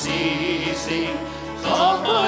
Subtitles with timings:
[0.00, 1.16] ceasing.
[1.62, 2.19] Song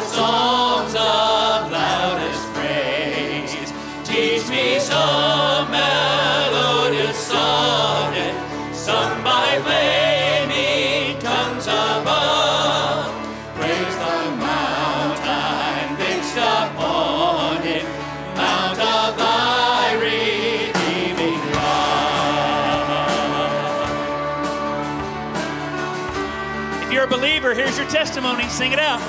[28.62, 29.00] Sing it out.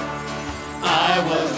[0.82, 1.53] I was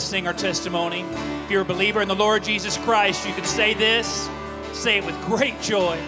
[0.00, 1.02] Once sing our testimony.
[1.44, 4.30] If you're a believer in the Lord Jesus Christ, you can say this.
[4.72, 5.98] Say it with great joy.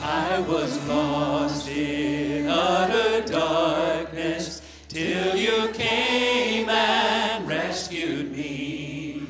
[0.00, 9.26] I was lost in utter darkness till you came and rescued me.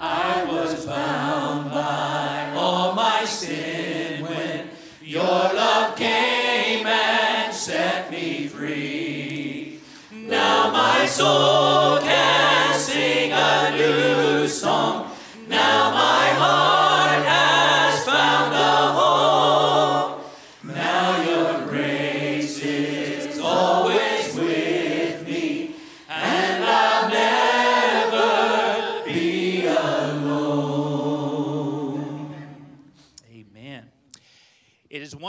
[0.00, 4.70] I was bound by all my sin when
[5.02, 9.80] your love came and set me free.
[10.10, 11.93] Now my soul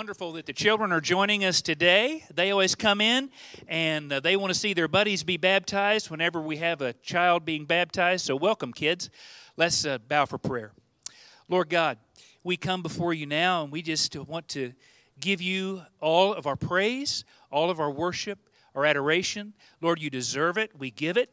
[0.05, 2.23] wonderful that the children are joining us today.
[2.31, 3.31] They always come in
[3.67, 7.43] and uh, they want to see their buddies be baptized whenever we have a child
[7.43, 8.23] being baptized.
[8.23, 9.09] So, welcome, kids.
[9.57, 10.73] Let's uh, bow for prayer.
[11.49, 11.97] Lord God,
[12.43, 14.73] we come before you now and we just want to
[15.19, 18.37] give you all of our praise, all of our worship,
[18.75, 19.55] our adoration.
[19.81, 20.69] Lord, you deserve it.
[20.77, 21.31] We give it.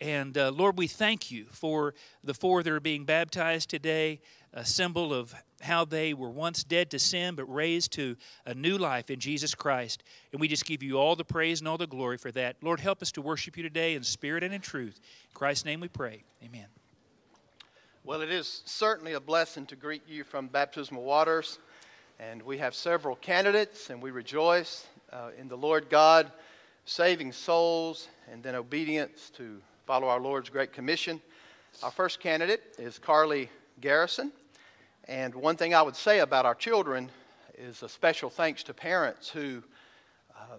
[0.00, 1.92] And uh, Lord, we thank you for
[2.22, 4.22] the four that are being baptized today,
[4.54, 5.34] a symbol of
[5.64, 8.16] how they were once dead to sin but raised to
[8.46, 10.02] a new life in Jesus Christ.
[10.32, 12.56] And we just give you all the praise and all the glory for that.
[12.62, 15.00] Lord, help us to worship you today in spirit and in truth.
[15.30, 16.22] In Christ's name we pray.
[16.42, 16.66] Amen.
[18.04, 21.58] Well, it is certainly a blessing to greet you from baptismal waters.
[22.20, 26.30] And we have several candidates, and we rejoice uh, in the Lord God
[26.84, 31.20] saving souls and then obedience to follow our Lord's Great Commission.
[31.82, 33.50] Our first candidate is Carly
[33.80, 34.32] Garrison.
[35.06, 37.10] And one thing I would say about our children
[37.58, 39.62] is a special thanks to parents who,
[40.34, 40.56] uh,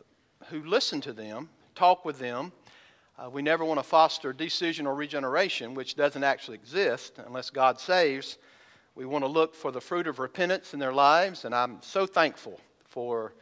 [0.49, 2.51] who listen to them, talk with them.
[3.17, 8.37] Uh, we never want to foster decisional regeneration, which doesn't actually exist unless God saves.
[8.93, 12.05] We want to look for the fruit of repentance in their lives, and I'm so
[12.05, 13.33] thankful for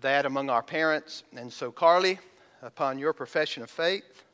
[0.00, 1.22] that among our parents.
[1.36, 2.18] And so, Carly,
[2.62, 4.24] upon your profession of faith,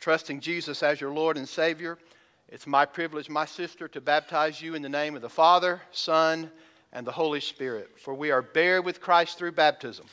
[0.00, 1.98] trusting Jesus as your Lord and Savior,
[2.54, 6.48] it's my privilege, my sister, to baptize you in the name of the Father, Son,
[6.92, 7.98] and the Holy Spirit.
[7.98, 10.06] For we are buried with Christ through baptism.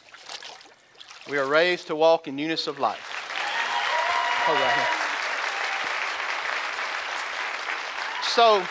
[1.30, 2.98] We are raised to walk in newness of life.
[4.48, 4.58] Hold
[8.24, 8.66] So,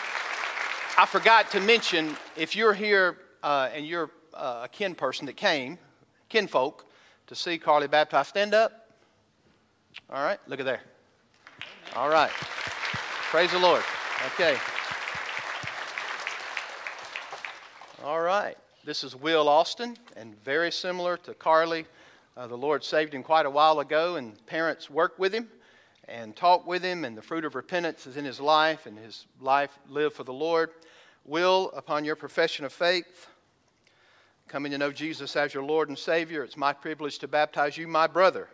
[0.97, 5.37] I forgot to mention if you're here uh, and you're uh, a kin person that
[5.37, 5.79] came,
[6.27, 6.91] kinfolk,
[7.27, 8.91] to see Carly baptized, stand up.
[10.09, 10.81] All right, look at there.
[11.95, 12.31] All right.
[13.31, 13.81] Praise the Lord.
[14.33, 14.57] Okay.
[18.03, 18.57] All right.
[18.83, 21.85] This is Will Austin, and very similar to Carly.
[22.35, 25.47] Uh, the Lord saved him quite a while ago, and parents worked with him
[26.09, 29.27] and talked with him, and the fruit of repentance is in his life, and his
[29.39, 30.71] life lived for the Lord.
[31.23, 33.29] Will, upon your profession of faith,
[34.49, 37.87] coming to know Jesus as your Lord and Savior, it's my privilege to baptize you,
[37.87, 38.49] my brother.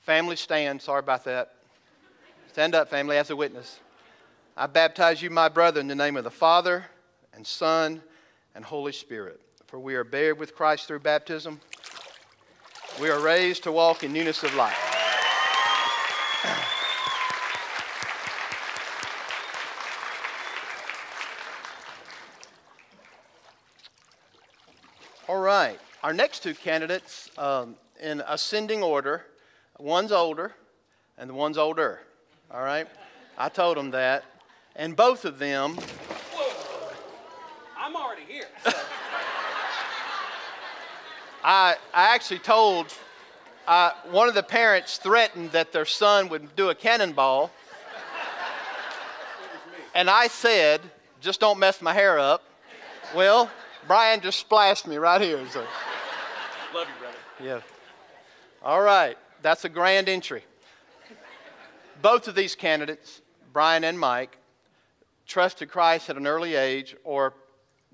[0.00, 0.82] Family, stand.
[0.82, 1.54] Sorry about that.
[2.54, 3.80] Stand up, family, as a witness.
[4.56, 6.84] I baptize you, my brother, in the name of the Father
[7.32, 8.00] and Son
[8.54, 9.40] and Holy Spirit.
[9.66, 11.60] For we are buried with Christ through baptism.
[13.00, 14.78] We are raised to walk in newness of life.
[25.28, 25.80] All right.
[26.04, 29.26] Our next two candidates, um, in ascending order,
[29.76, 30.54] one's older
[31.18, 31.98] and the one's older.
[32.50, 32.86] All right?
[33.36, 34.24] I told them that.
[34.76, 35.76] And both of them.
[35.76, 36.92] Whoa.
[37.78, 38.46] I'm already here.
[38.64, 38.72] So.
[41.42, 42.92] I, I actually told
[43.66, 47.50] uh, one of the parents threatened that their son would do a cannonball.
[49.94, 50.80] And I said,
[51.20, 52.42] just don't mess my hair up.
[53.14, 53.50] Well,
[53.86, 55.38] Brian just splashed me right here.
[55.50, 55.60] So.
[55.60, 57.16] Love you, brother.
[57.40, 57.60] Yeah.
[58.62, 59.16] All right.
[59.42, 60.44] That's a grand entry
[62.04, 63.22] both of these candidates,
[63.54, 64.36] Brian and Mike,
[65.26, 67.32] trusted Christ at an early age or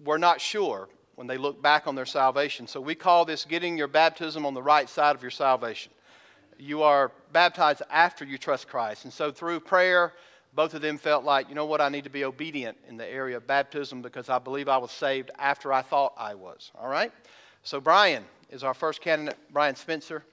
[0.04, 2.66] were not sure when they look back on their salvation.
[2.66, 5.92] So we call this getting your baptism on the right side of your salvation.
[6.58, 9.04] You are baptized after you trust Christ.
[9.04, 10.12] And so through prayer,
[10.54, 13.06] both of them felt like, you know what, I need to be obedient in the
[13.06, 16.72] area of baptism because I believe I was saved after I thought I was.
[16.74, 17.12] All right?
[17.62, 20.24] So Brian is our first candidate, Brian Spencer.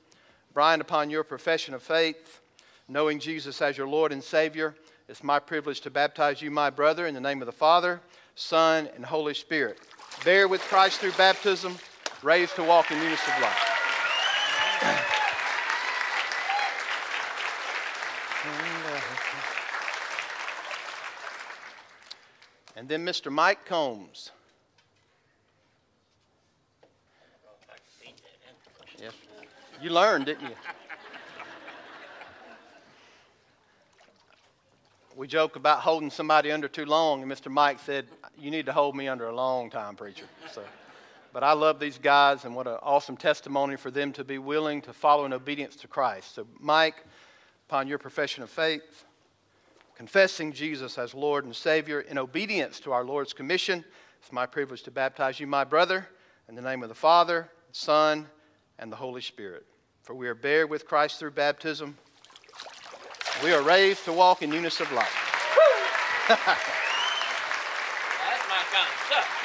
[0.52, 2.42] Brian, upon your profession of faith,
[2.88, 4.76] knowing Jesus as your Lord and Savior,
[5.08, 8.02] it's my privilege to baptize you, my brother, in the name of the Father,
[8.36, 9.80] Son, and Holy Spirit.
[10.24, 11.78] Bear with Christ through baptism,
[12.24, 13.74] raised to walk in newness of life.
[22.78, 23.32] And then Mr.
[23.32, 24.32] Mike Combs.
[29.00, 29.14] Yes.
[29.82, 30.56] You learned, didn't you?
[35.18, 37.52] We joke about holding somebody under too long, and Mr.
[37.52, 38.06] Mike said,
[38.38, 40.26] You need to hold me under a long time, preacher.
[40.52, 40.62] So,
[41.34, 44.80] but I love these guys, and what an awesome testimony for them to be willing
[44.84, 46.36] to follow in obedience to Christ.
[46.36, 47.04] So, Mike,
[47.68, 49.06] upon your profession of faith,
[49.96, 53.84] confessing Jesus as Lord and Savior in obedience to our Lord's commission,
[54.22, 56.08] it's my privilege to baptize you, my brother,
[56.48, 58.28] in the name of the Father, Son,
[58.78, 59.66] and the Holy Spirit.
[60.04, 61.98] For we are buried with Christ through baptism
[63.44, 65.14] we are raised to walk in newness of life.
[66.28, 66.46] That's
[68.50, 69.38] my kind of stuff.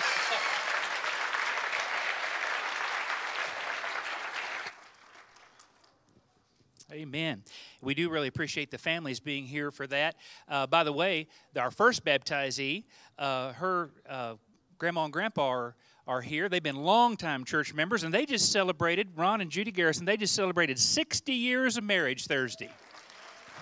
[6.93, 7.43] Amen.
[7.81, 10.17] We do really appreciate the families being here for that.
[10.49, 12.85] Uh, by the way, our first baptizee,
[13.19, 14.35] uh, her uh,
[14.79, 15.75] grandma and grandpa are,
[16.07, 16.49] are here.
[16.49, 20.35] They've been longtime church members, and they just celebrated, Ron and Judy Garrison, they just
[20.35, 22.71] celebrated 60 years of marriage Thursday.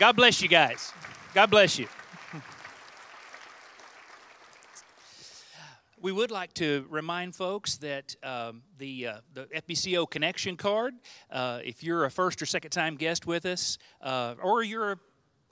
[0.00, 0.94] God bless you guys.
[1.34, 1.86] God bless you.
[6.00, 10.94] We would like to remind folks that um, the, uh, the FBCO connection card,
[11.30, 14.96] uh, if you're a first or second time guest with us, uh, or you're a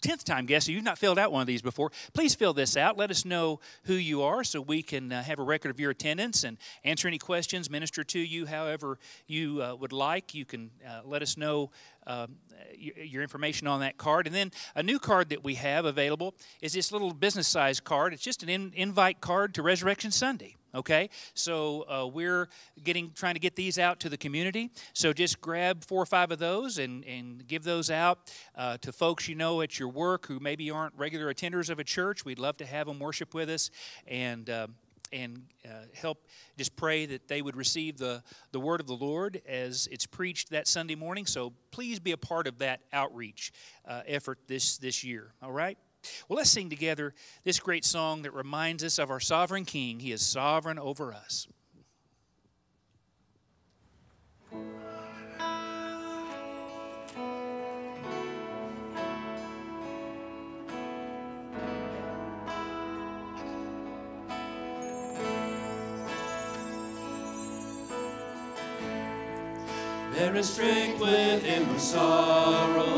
[0.02, 2.96] 10th time guest, you've not filled out one of these before, please fill this out.
[2.96, 5.90] Let us know who you are so we can uh, have a record of your
[5.90, 10.34] attendance and answer any questions, minister to you however you uh, would like.
[10.34, 11.70] You can uh, let us know
[12.08, 12.36] um,
[12.76, 14.26] your, information on that card.
[14.26, 18.12] And then a new card that we have available is this little business size card.
[18.12, 20.56] It's just an in, invite card to Resurrection Sunday.
[20.74, 22.46] Okay, so uh, we're
[22.84, 24.70] getting trying to get these out to the community.
[24.92, 28.18] So just grab four or five of those and, and give those out
[28.54, 31.84] uh, to folks you know at your work who maybe aren't regular attenders of a
[31.84, 32.26] church.
[32.26, 33.70] We'd love to have them worship with us
[34.06, 34.48] and.
[34.48, 34.66] Uh,
[35.12, 38.22] and uh, help just pray that they would receive the,
[38.52, 41.26] the word of the Lord as it's preached that Sunday morning.
[41.26, 43.52] So please be a part of that outreach
[43.86, 45.32] uh, effort this, this year.
[45.42, 45.78] All right?
[46.28, 50.00] Well, let's sing together this great song that reminds us of our sovereign King.
[50.00, 51.48] He is sovereign over us.
[70.18, 72.88] There is strength within the sorrow.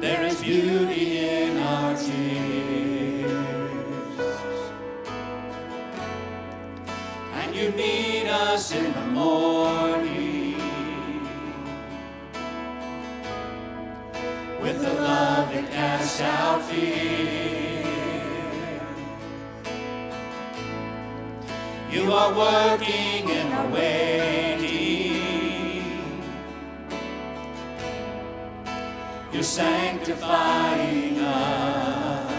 [0.00, 3.32] There is beauty in our tears.
[7.32, 10.54] And you meet us in the morning
[14.62, 17.69] with a love that casts out fear.
[22.00, 25.12] You are working in our waiting.
[29.30, 32.30] You're sanctifying us.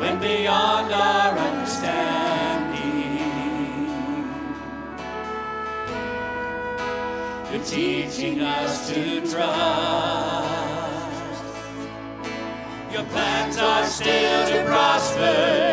[0.00, 2.82] When beyond our understanding,
[7.50, 10.23] you're teaching us to trust.
[13.14, 15.63] Plans are still to prosper.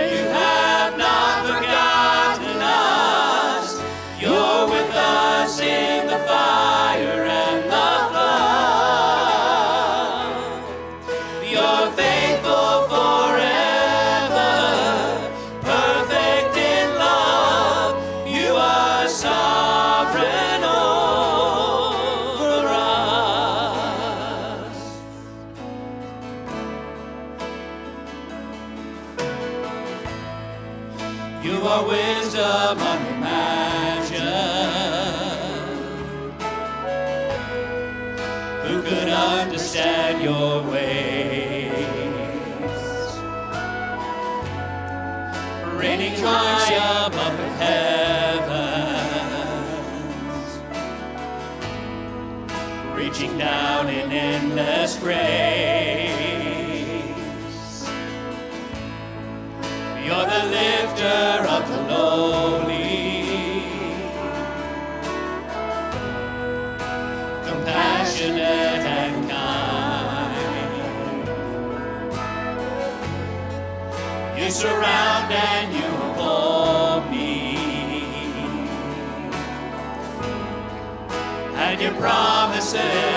[82.01, 83.10] Promises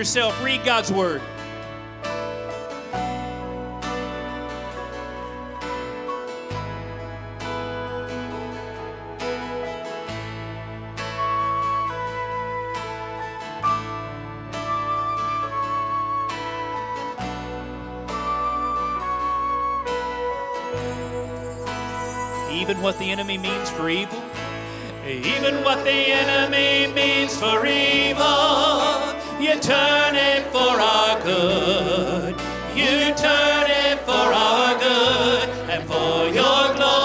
[0.00, 1.20] yourself, read God's word.
[22.50, 24.18] Even what the enemy means for evil,
[25.06, 29.09] even what the enemy means for evil.
[29.50, 32.36] You turn it for our good.
[32.72, 36.99] You turn it for our good and for your glory.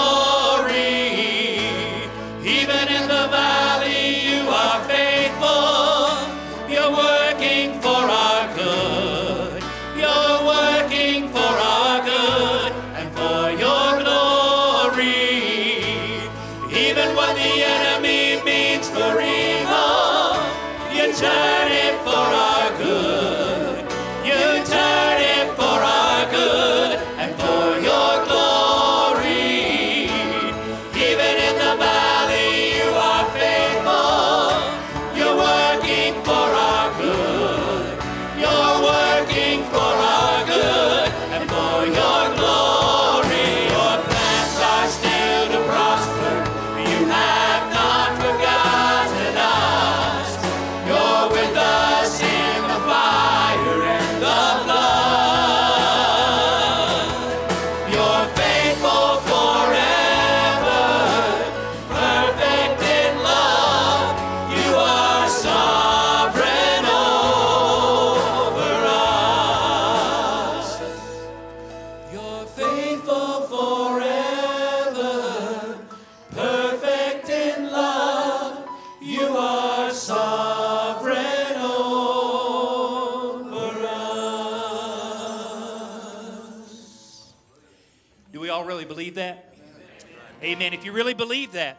[90.86, 91.76] you really believe that,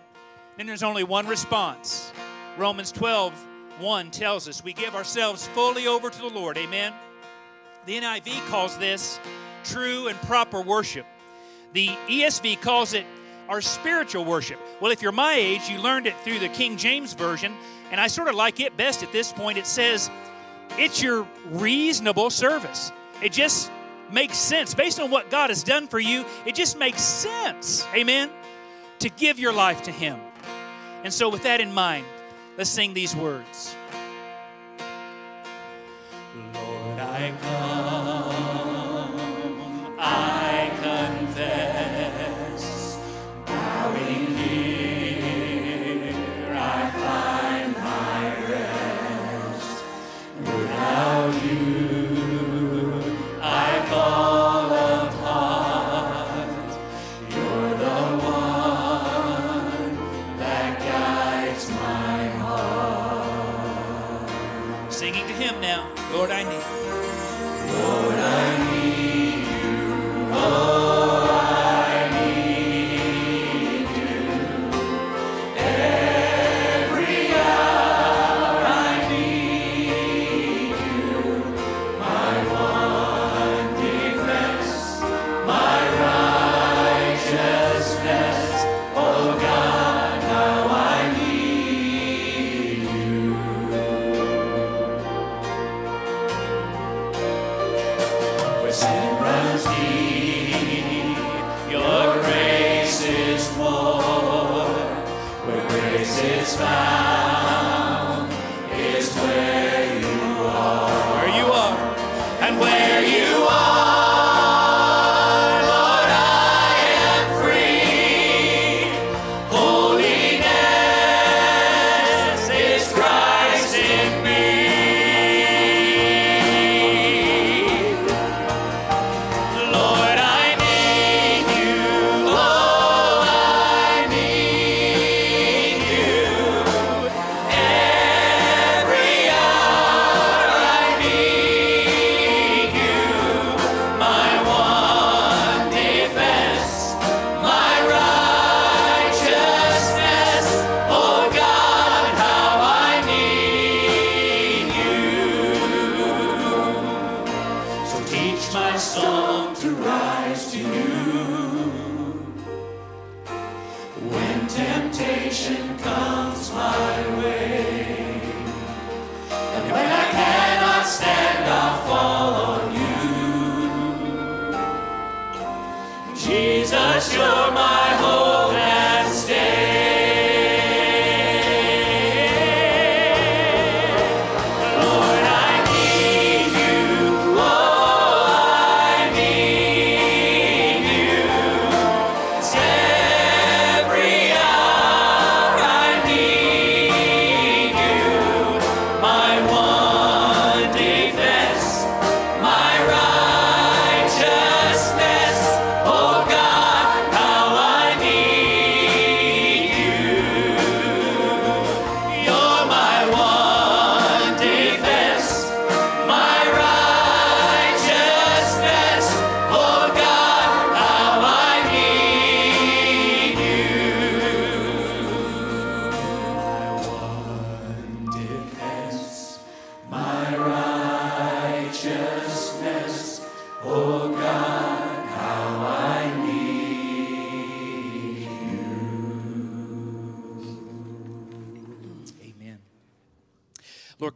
[0.57, 2.11] then there's only one response.
[2.57, 3.33] Romans 12,
[3.79, 6.57] 1 tells us we give ourselves fully over to the Lord.
[6.57, 6.91] Amen.
[7.85, 9.17] The NIV calls this
[9.63, 11.05] true and proper worship.
[11.71, 13.05] The ESV calls it
[13.47, 14.59] our spiritual worship.
[14.81, 17.53] Well, if you're my age, you learned it through the King James Version,
[17.91, 19.57] and I sort of like it best at this point.
[19.57, 20.11] It says,
[20.71, 22.91] it's your reasonable service.
[23.23, 23.71] It just
[24.11, 24.73] makes sense.
[24.73, 27.85] Based on what God has done for you, it just makes sense.
[27.95, 28.29] Amen
[28.99, 30.19] to give your life to Him.
[31.03, 32.05] And so, with that in mind,
[32.57, 33.75] let's sing these words
[36.53, 37.76] Lord, I come.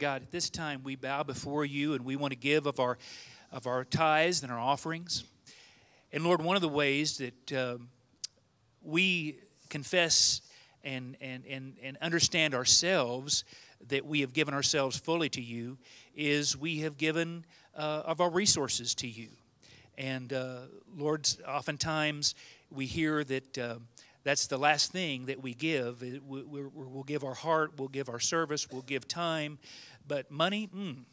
[0.01, 2.97] God, at this time we bow before you and we want to give of our
[3.51, 5.25] of our tithes and our offerings.
[6.11, 7.89] And Lord, one of the ways that um,
[8.81, 9.35] we
[9.69, 10.41] confess
[10.83, 13.43] and, and, and, and understand ourselves
[13.89, 15.77] that we have given ourselves fully to you
[16.15, 17.45] is we have given
[17.77, 19.27] uh, of our resources to you.
[19.99, 20.61] And uh,
[20.97, 22.33] Lord, oftentimes
[22.71, 23.75] we hear that uh,
[24.23, 26.01] that's the last thing that we give.
[26.01, 29.57] We- we- We'll give our heart, we'll give our service, we'll give time,
[30.07, 31.03] but money, mm,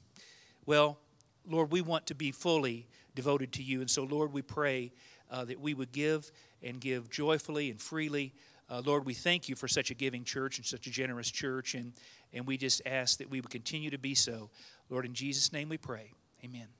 [0.66, 0.98] well,
[1.46, 3.80] Lord, we want to be fully devoted to you.
[3.80, 4.92] And so, Lord, we pray
[5.30, 6.30] uh, that we would give
[6.62, 8.34] and give joyfully and freely.
[8.68, 11.74] Uh, Lord, we thank you for such a giving church and such a generous church.
[11.74, 11.92] And,
[12.32, 14.50] and we just ask that we would continue to be so.
[14.90, 16.12] Lord, in Jesus' name we pray.
[16.44, 16.77] Amen.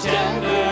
[0.00, 0.69] Father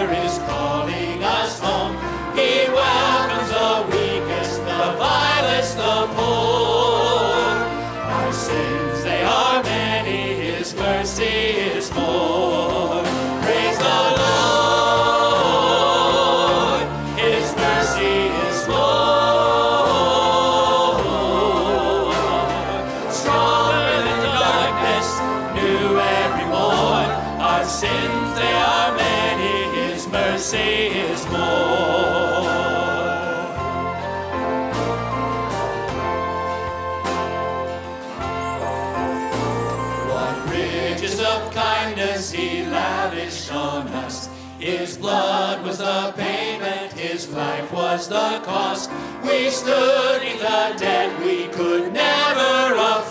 [47.98, 48.90] was the cost.
[49.24, 53.07] We stood in the debt we could never afford.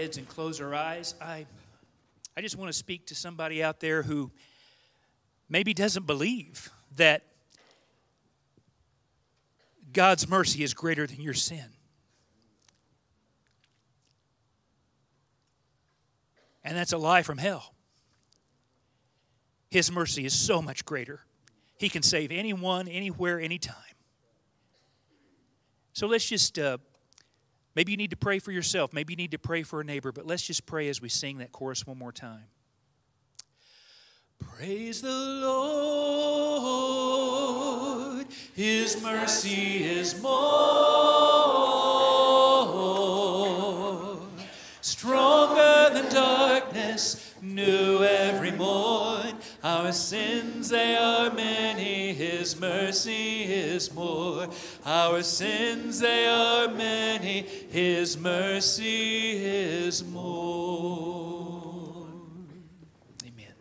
[0.00, 1.14] Heads and close our eyes.
[1.20, 1.44] I,
[2.34, 4.30] I just want to speak to somebody out there who
[5.50, 7.22] maybe doesn't believe that
[9.92, 11.66] God's mercy is greater than your sin.
[16.64, 17.74] And that's a lie from hell.
[19.70, 21.20] His mercy is so much greater.
[21.76, 23.74] He can save anyone, anywhere, anytime.
[25.92, 26.78] So let's just, uh,
[27.74, 28.92] maybe you need to pray for yourself.
[28.92, 31.38] Maybe you need to pray for a neighbor, but let's just pray as we sing
[31.38, 32.44] that chorus one more time.
[34.38, 35.10] Praise the
[37.06, 41.00] Lord, His mercy is more.
[44.80, 49.34] Stronger than darkness, new every morn.
[49.62, 51.89] Our sins, they are many,
[52.40, 54.48] His mercy is more.
[54.86, 62.06] Our sins, they are many, His mercy is more.
[63.26, 63.52] Amen.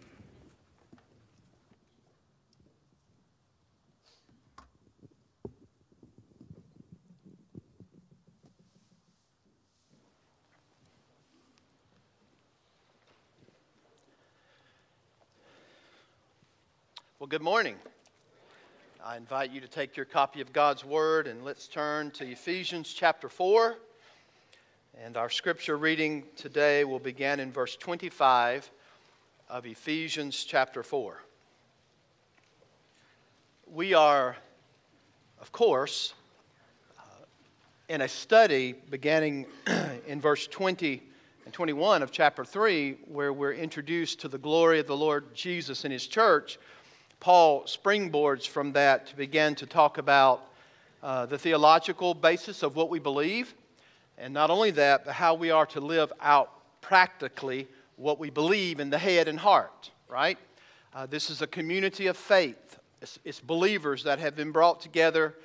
[17.20, 17.76] Well, good morning.
[19.10, 22.94] I invite you to take your copy of God's Word and let's turn to Ephesians
[22.94, 23.76] chapter 4.
[25.04, 28.70] And our scripture reading today will begin in verse 25
[29.50, 31.24] of Ephesians chapter 4.
[33.74, 34.38] We are,
[35.42, 36.14] of course,
[37.00, 37.02] uh,
[37.88, 39.48] in a study beginning
[40.08, 41.02] in verse 20
[41.46, 45.84] and 21 of chapter 3, where we're introduced to the glory of the Lord Jesus
[45.84, 46.60] and His church.
[47.20, 50.46] Paul springboards from that to begin to talk about
[51.04, 53.54] uh, the theological basis of what we believe,
[54.18, 56.52] and not only that, but how we are to live out
[56.82, 60.38] practically what we believe in the head and heart, right?
[60.94, 62.80] Uh, this is a community of faith.
[63.02, 65.36] It's, it's believers that have been brought together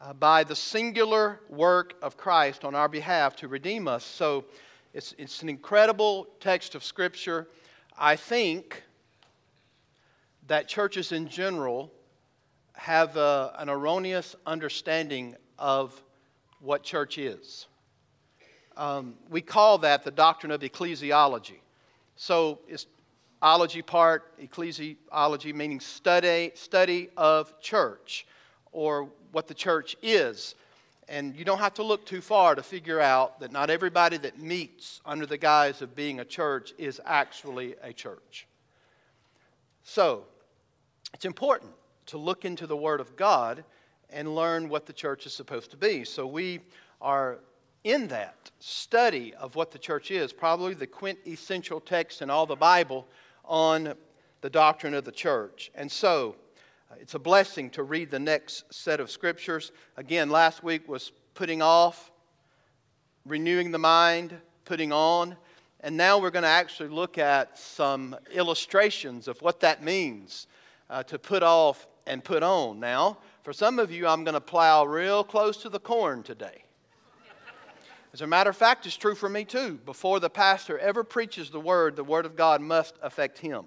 [0.00, 4.04] uh, by the singular work of Christ on our behalf to redeem us.
[4.04, 4.44] So
[4.94, 7.48] it's, it's an incredible text of Scripture.
[7.98, 8.84] I think
[10.48, 11.90] that churches in general
[12.74, 16.00] have a, an erroneous understanding of
[16.60, 17.66] what church is.
[18.76, 21.60] Um, we call that the doctrine of ecclesiology.
[22.16, 22.86] So it's
[23.40, 28.26] ology part, ecclesiology meaning study, study of church
[28.72, 30.54] or what the church is.
[31.08, 34.38] And you don't have to look too far to figure out that not everybody that
[34.38, 38.46] meets under the guise of being a church is actually a church.
[39.84, 40.24] So,
[41.16, 41.72] it's important
[42.04, 43.64] to look into the Word of God
[44.10, 46.04] and learn what the church is supposed to be.
[46.04, 46.60] So we
[47.00, 47.38] are
[47.84, 52.54] in that study of what the church is, probably the quintessential text in all the
[52.54, 53.08] Bible
[53.46, 53.94] on
[54.42, 55.70] the doctrine of the church.
[55.74, 56.36] And so
[56.92, 59.72] uh, it's a blessing to read the next set of scriptures.
[59.96, 62.10] Again, last week was putting off,
[63.24, 64.34] renewing the mind,
[64.66, 65.34] putting on.
[65.80, 70.46] And now we're going to actually look at some illustrations of what that means
[70.90, 72.80] uh, to put off and put on.
[72.80, 76.62] Now, for some of you, I'm going to plow real close to the corn today.
[78.12, 79.78] As a matter of fact, it's true for me too.
[79.84, 83.66] Before the pastor ever preaches the word, the word of God must affect him.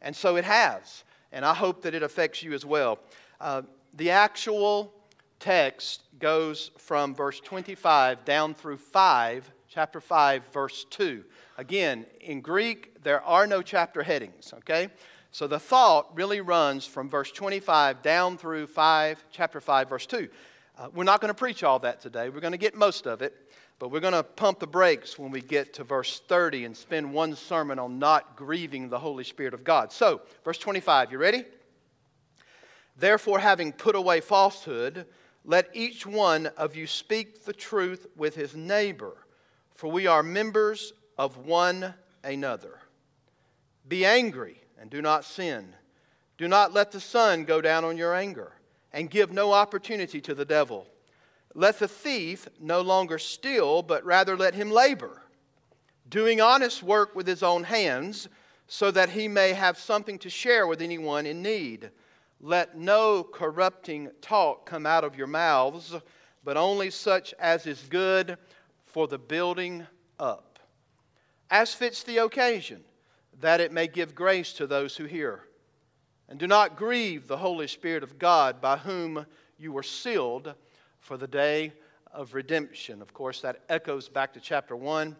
[0.00, 1.04] And so it has.
[1.30, 2.98] And I hope that it affects you as well.
[3.40, 3.62] Uh,
[3.94, 4.92] the actual
[5.38, 11.24] text goes from verse 25 down through 5, chapter 5, verse 2.
[11.56, 14.88] Again, in Greek, there are no chapter headings, okay?
[15.32, 20.28] So the thought really runs from verse 25 down through 5, chapter 5, verse 2.
[20.76, 22.28] Uh, we're not going to preach all that today.
[22.28, 23.34] We're going to get most of it,
[23.78, 27.10] but we're going to pump the brakes when we get to verse 30 and spend
[27.10, 29.90] one sermon on not grieving the Holy Spirit of God.
[29.90, 31.46] So, verse 25, you ready?
[32.98, 35.06] Therefore, having put away falsehood,
[35.46, 39.16] let each one of you speak the truth with his neighbor,
[39.74, 42.78] for we are members of one another.
[43.88, 45.72] Be angry and do not sin.
[46.36, 48.52] Do not let the sun go down on your anger,
[48.92, 50.88] and give no opportunity to the devil.
[51.54, 55.22] Let the thief no longer steal, but rather let him labor,
[56.08, 58.28] doing honest work with his own hands,
[58.66, 61.90] so that he may have something to share with anyone in need.
[62.40, 65.94] Let no corrupting talk come out of your mouths,
[66.42, 68.36] but only such as is good
[68.86, 69.86] for the building
[70.18, 70.58] up,
[71.52, 72.82] as fits the occasion
[73.42, 75.44] that it may give grace to those who hear.
[76.28, 79.26] And do not grieve the Holy Spirit of God, by whom
[79.58, 80.54] you were sealed
[81.00, 81.72] for the day
[82.12, 83.02] of redemption.
[83.02, 85.16] Of course, that echoes back to chapter 1,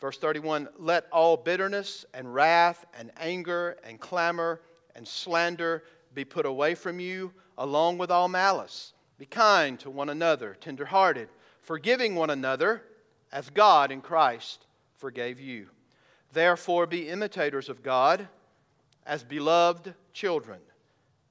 [0.00, 0.68] verse 31.
[0.78, 4.60] Let all bitterness and wrath and anger and clamor
[4.94, 5.82] and slander
[6.14, 8.92] be put away from you, along with all malice.
[9.18, 11.28] Be kind to one another, tenderhearted,
[11.62, 12.82] forgiving one another,
[13.32, 14.66] as God in Christ
[14.98, 15.68] forgave you.
[16.32, 18.26] Therefore, be imitators of God
[19.06, 20.60] as beloved children,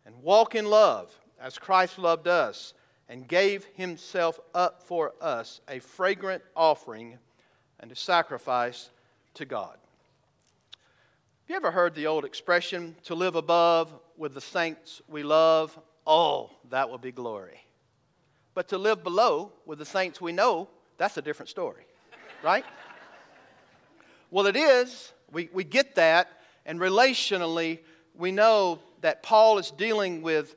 [0.05, 2.73] and walk in love as Christ loved us
[3.09, 7.17] and gave himself up for us, a fragrant offering
[7.79, 8.89] and a sacrifice
[9.33, 9.77] to God.
[11.41, 15.77] Have you ever heard the old expression, to live above with the saints we love?
[16.05, 17.59] Oh, that will be glory.
[18.53, 21.83] But to live below with the saints we know, that's a different story,
[22.43, 22.65] right?
[24.31, 25.13] Well, it is.
[25.31, 26.41] We, we get that.
[26.65, 27.79] And relationally,
[28.15, 30.55] we know that Paul is dealing with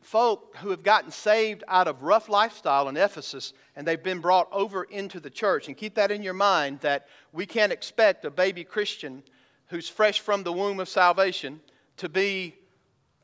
[0.00, 4.48] folk who have gotten saved out of rough lifestyle in Ephesus and they've been brought
[4.52, 5.66] over into the church.
[5.66, 9.22] And keep that in your mind that we can't expect a baby Christian
[9.68, 11.60] who's fresh from the womb of salvation
[11.96, 12.54] to be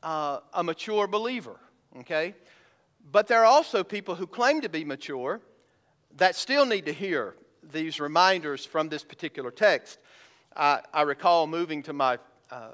[0.01, 1.59] uh, a mature believer,
[1.99, 2.33] okay?
[3.11, 5.39] But there are also people who claim to be mature
[6.17, 9.99] that still need to hear these reminders from this particular text.
[10.55, 12.19] I recall moving to my
[12.49, 12.71] uh,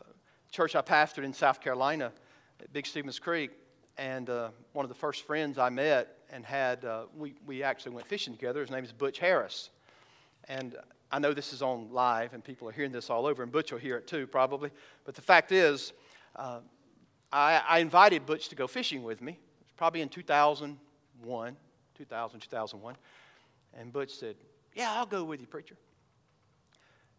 [0.52, 2.12] church I pastored in South Carolina
[2.60, 3.52] at Big Stevens Creek,
[3.98, 7.94] and uh, one of the first friends I met and had, uh, we, we actually
[7.94, 8.62] went fishing together.
[8.62, 9.70] His name is Butch Harris.
[10.48, 10.76] And
[11.12, 13.72] I know this is on live and people are hearing this all over, and Butch
[13.72, 14.72] will hear it too, probably.
[15.06, 15.94] But the fact is,
[16.36, 16.60] uh,
[17.32, 19.34] I, I, invited Butch to go fishing with me.
[19.34, 21.58] It was probably in 2001,
[21.96, 22.96] 2000, 2001.
[23.74, 24.36] And Butch said,
[24.78, 25.76] Yeah, I'll go with you, preacher.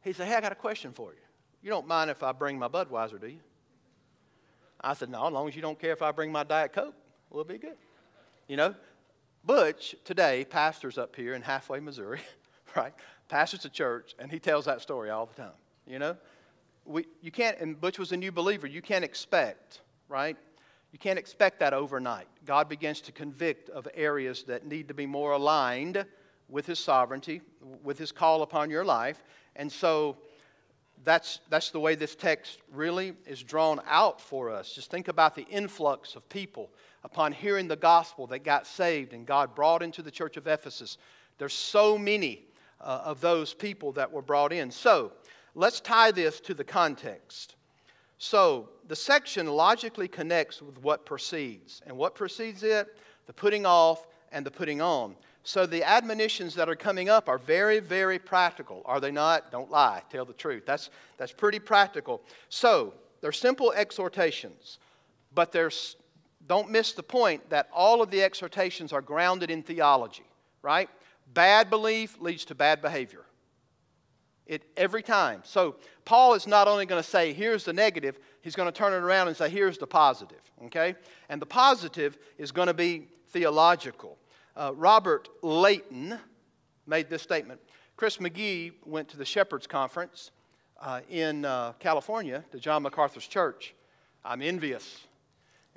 [0.02, 1.18] He said, Hey, I got a question for you.
[1.60, 3.40] You don't mind if I bring my Budweiser, do you?
[4.80, 6.94] I said, No, as long as you don't care if I bring my Diet Coke,
[7.30, 7.76] we'll be good.
[8.46, 8.76] You know?
[9.44, 12.20] Butch today pastors up here in Halfway, Missouri,
[12.76, 12.94] right?
[13.28, 15.56] Pastors a church, and he tells that story all the time.
[15.84, 16.16] You know?
[16.84, 18.68] We, you can't, and Butch was a new believer.
[18.68, 20.36] You can't expect, right?
[20.92, 22.28] You can't expect that overnight.
[22.46, 26.06] God begins to convict of areas that need to be more aligned
[26.48, 27.40] with His sovereignty,
[27.82, 29.22] with His call upon your life.
[29.56, 30.16] And so
[31.04, 34.72] that's, that's the way this text really is drawn out for us.
[34.74, 36.70] Just think about the influx of people
[37.04, 40.98] upon hearing the gospel that got saved and God brought into the church of Ephesus.
[41.38, 42.44] There's so many
[42.80, 44.70] uh, of those people that were brought in.
[44.70, 45.12] So
[45.54, 47.54] let's tie this to the context.
[48.18, 51.82] So the section logically connects with what precedes.
[51.86, 52.96] And what precedes it?
[53.26, 55.14] The putting off and the putting on.
[55.48, 58.82] So the admonitions that are coming up are very, very practical.
[58.84, 59.50] Are they not?
[59.50, 60.02] Don't lie.
[60.10, 60.64] Tell the truth.
[60.66, 62.20] That's, that's pretty practical.
[62.50, 64.78] So they're simple exhortations,
[65.34, 65.96] but there's,
[66.46, 70.26] don't miss the point that all of the exhortations are grounded in theology,
[70.60, 70.90] right?
[71.32, 73.24] Bad belief leads to bad behavior.
[74.46, 75.40] It, every time.
[75.44, 78.92] So Paul is not only going to say, here's the negative, he's going to turn
[78.92, 80.42] it around and say, here's the positive.
[80.66, 80.94] Okay?
[81.30, 84.18] And the positive is going to be theological.
[84.58, 86.18] Uh, Robert Leighton
[86.84, 87.60] made this statement.
[87.96, 90.32] Chris McGee went to the Shepherds Conference
[90.80, 93.76] uh, in uh, California to John MacArthur's church.
[94.24, 95.04] I'm envious.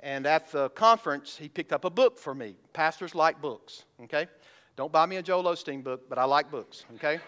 [0.00, 2.56] And at the conference, he picked up a book for me.
[2.72, 4.26] Pastors like books, okay?
[4.74, 7.20] Don't buy me a Joel Osteen book, but I like books, okay?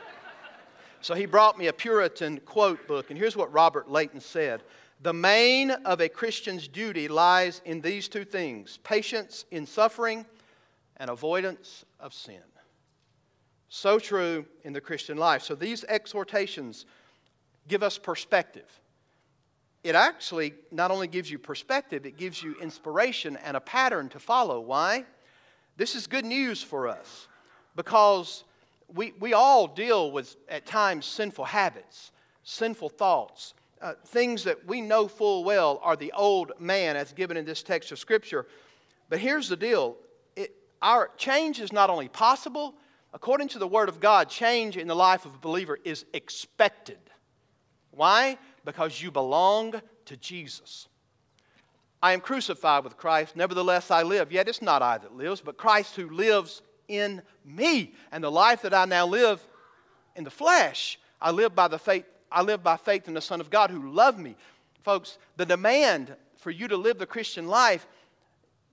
[1.02, 4.64] so he brought me a Puritan quote book, and here's what Robert Leighton said
[5.02, 10.26] The main of a Christian's duty lies in these two things patience in suffering
[10.96, 12.42] and avoidance of sin.
[13.68, 15.42] So true in the Christian life.
[15.42, 16.86] So these exhortations
[17.66, 18.70] give us perspective.
[19.82, 24.18] It actually not only gives you perspective, it gives you inspiration and a pattern to
[24.18, 24.60] follow.
[24.60, 25.04] Why?
[25.76, 27.26] This is good news for us
[27.74, 28.44] because
[28.94, 32.12] we, we all deal with, at times, sinful habits,
[32.44, 37.36] sinful thoughts, uh, things that we know full well are the old man, as given
[37.36, 38.46] in this text of Scripture.
[39.08, 39.96] But here's the deal
[40.84, 42.74] our change is not only possible,
[43.14, 46.98] according to the Word of God, change in the life of a believer is expected.
[47.90, 48.36] Why?
[48.66, 50.86] Because you belong to Jesus.
[52.02, 54.30] I am crucified with Christ, nevertheless I live.
[54.30, 57.94] Yet it's not I that lives, but Christ who lives in me.
[58.12, 59.40] And the life that I now live
[60.14, 63.40] in the flesh, I live by the faith, I live by faith in the Son
[63.40, 64.36] of God who loved me.
[64.82, 67.86] Folks, the demand for you to live the Christian life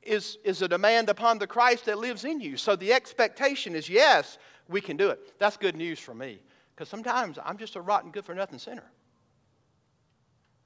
[0.03, 2.57] is, is a demand upon the Christ that lives in you.
[2.57, 4.37] So the expectation is yes,
[4.67, 5.19] we can do it.
[5.39, 6.39] That's good news for me
[6.75, 8.89] because sometimes I'm just a rotten, good for nothing sinner.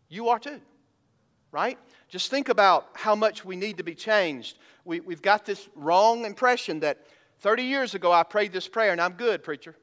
[0.07, 0.61] You are too,
[1.51, 1.77] right?
[2.07, 4.57] Just think about how much we need to be changed.
[4.85, 6.99] We, we've got this wrong impression that
[7.39, 9.75] 30 years ago I prayed this prayer and I'm good, preacher.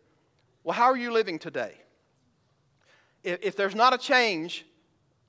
[0.65, 1.75] Well, how are you living today?
[3.25, 4.65] If, if there's not a change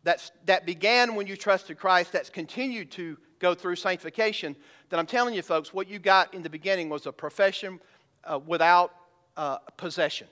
[0.03, 4.55] that's, that began when you trusted Christ, that's continued to go through sanctification,
[4.89, 7.81] then I'm telling you, folks, what you got in the beginning was a profession
[8.23, 8.93] uh, without
[9.35, 10.27] uh, possession.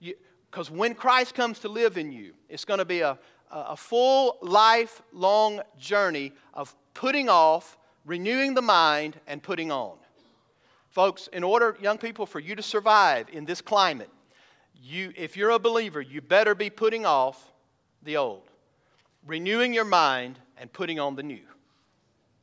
[0.00, 3.16] Because when Christ comes to live in you, it's going to be a,
[3.52, 9.96] a full lifelong journey of putting off, renewing the mind, and putting on.
[10.90, 14.10] Folks, in order, young people, for you to survive in this climate,
[14.74, 17.52] you, if you're a believer, you better be putting off
[18.02, 18.50] the old,
[19.24, 21.46] renewing your mind and putting on the new.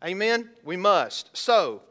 [0.03, 0.49] Amen?
[0.63, 1.35] We must.
[1.35, 1.81] So,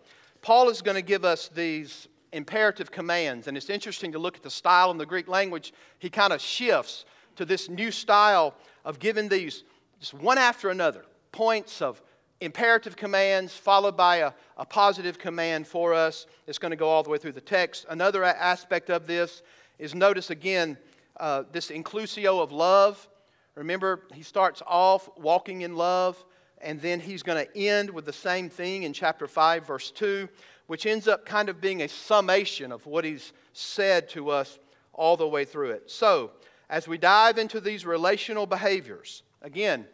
[0.40, 4.42] Paul is going to give us these imperative commands, and it's interesting to look at
[4.42, 5.72] the style in the Greek language.
[5.98, 7.04] He kind of shifts
[7.36, 8.54] to this new style
[8.84, 9.64] of giving these
[10.00, 12.00] just one after another points of
[12.40, 16.26] imperative commands followed by a, a positive command for us.
[16.46, 17.86] It's going to go all the way through the text.
[17.88, 19.42] Another aspect of this
[19.78, 20.76] is notice again
[21.18, 23.08] uh, this inclusio of love.
[23.54, 26.24] Remember, he starts off walking in love,
[26.60, 30.28] and then he's going to end with the same thing in chapter 5, verse 2,
[30.66, 34.58] which ends up kind of being a summation of what he's said to us
[34.92, 35.90] all the way through it.
[35.90, 36.32] So,
[36.70, 39.86] as we dive into these relational behaviors, again,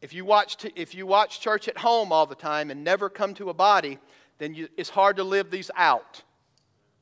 [0.00, 3.10] if you watch, t- if you watch church at home all the time and never
[3.10, 3.98] come to a body,
[4.38, 6.22] then you, it's hard to live these out,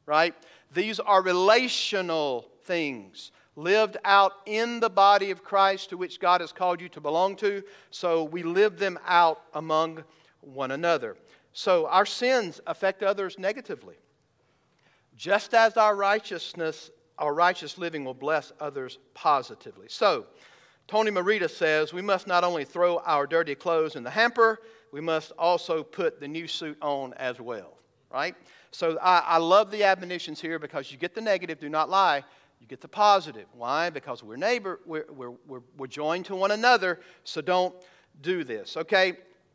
[0.07, 0.35] right?
[0.75, 6.53] These are relational things lived out in the body of Christ to which God has
[6.53, 7.63] called you to belong to.
[7.91, 10.05] So we live them out among
[10.41, 11.17] one another.
[11.53, 13.97] So our sins affect others negatively.
[15.17, 19.87] Just as our righteousness, our righteous living will bless others positively.
[19.89, 20.27] So,
[20.89, 24.61] Tony Merida says we must not only throw our dirty clothes in the hamper,
[24.93, 27.77] we must also put the new suit on as well,
[28.11, 28.35] right?
[28.73, 32.25] So I, I love the admonitions here because you get the negative, do not lie.
[32.61, 33.47] You get the positive.
[33.55, 33.91] Why?
[33.91, 37.75] Because we're neighbor, we're, we're, we're, we're joined to one another, so don't
[38.21, 39.15] do this, okay?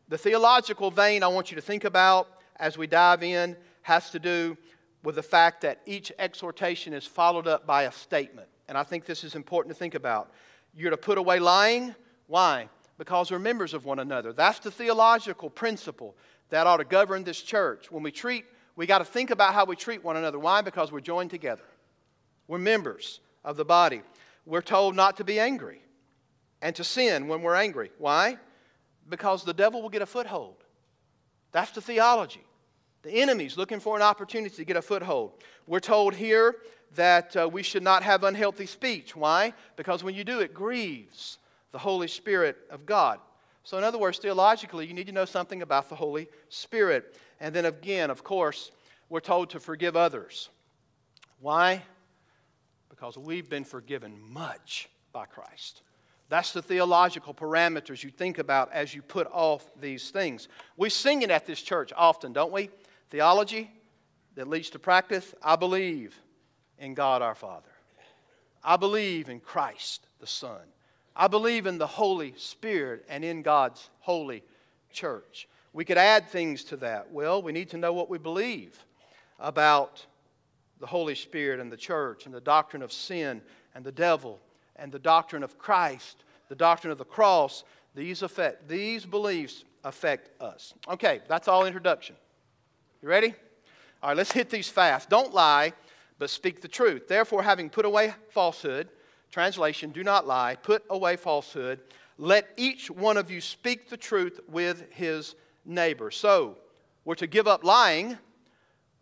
[0.10, 2.28] The theological vein I want you to think about
[2.58, 4.58] as we dive in has to do
[5.03, 8.47] with the fact that each exhortation is followed up by a statement.
[8.68, 10.32] And I think this is important to think about.
[10.76, 11.93] You're to put away lying.
[12.28, 12.70] Why?
[12.97, 14.34] Because we're members of one another.
[14.34, 16.16] That's the theological principle
[16.49, 17.91] that ought to govern this church.
[17.91, 18.45] When we treat,
[18.76, 20.39] we got to think about how we treat one another.
[20.39, 20.62] Why?
[20.62, 21.64] Because we're joined together.
[22.48, 24.02] We're members of the body.
[24.46, 25.82] We're told not to be angry
[26.62, 27.91] and to sin when we're angry.
[27.98, 28.38] Why?
[29.10, 30.64] Because the devil will get a foothold.
[31.52, 32.43] That's the theology.
[33.04, 35.34] The enemy's looking for an opportunity to get a foothold.
[35.68, 36.56] We're told here
[36.96, 39.16] that uh, we should not have unhealthy speech.
[39.16, 39.54] Why?
[39.76, 41.38] Because when you do, it grieves
[41.72, 43.20] the Holy Spirit of God.
[43.64, 47.18] So, in other words, theologically, you need to know something about the Holy Spirit.
[47.39, 48.72] And then again, of course,
[49.10, 50.50] we're told to forgive others.
[51.39, 51.84] Why?
[52.96, 55.82] Because we've been forgiven much by Christ.
[56.30, 60.48] That's the theological parameters you think about as you put off these things.
[60.78, 62.70] We sing it at this church often, don't we?
[63.10, 63.70] Theology
[64.36, 65.36] that leads to practice.
[65.43, 66.18] I believe
[66.80, 67.70] in God our Father.
[68.64, 70.62] I believe in Christ the Son.
[71.16, 74.41] I believe in the Holy Spirit and in God's holy
[74.91, 75.50] church.
[75.74, 77.12] We could add things to that.
[77.12, 78.78] Well, we need to know what we believe
[79.38, 80.06] about
[80.80, 83.41] the Holy Spirit and the church and the doctrine of sin
[83.73, 84.39] and the devil
[84.76, 87.63] and the doctrine of Christ, the doctrine of the cross.
[87.93, 90.73] These affect these beliefs affect us.
[90.89, 92.15] Okay, that's all introduction.
[93.01, 93.34] You ready?
[94.03, 95.09] All right, let's hit these fast.
[95.09, 95.73] Don't lie
[96.17, 97.07] but speak the truth.
[97.07, 98.89] Therefore, having put away falsehood,
[99.32, 101.80] translation, do not lie, put away falsehood,
[102.17, 106.11] let each one of you speak the truth with his neighbor.
[106.11, 106.57] So,
[107.03, 108.17] we're to give up lying,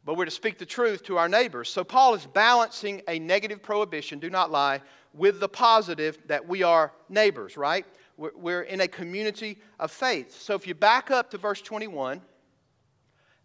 [0.06, 1.70] but we're to speak the truth to our neighbors.
[1.70, 4.82] So, Paul is balancing a negative prohibition, do not lie,
[5.14, 7.86] with the positive that we are neighbors, right?
[8.18, 10.40] We're in a community of faith.
[10.40, 12.22] So, if you back up to verse 21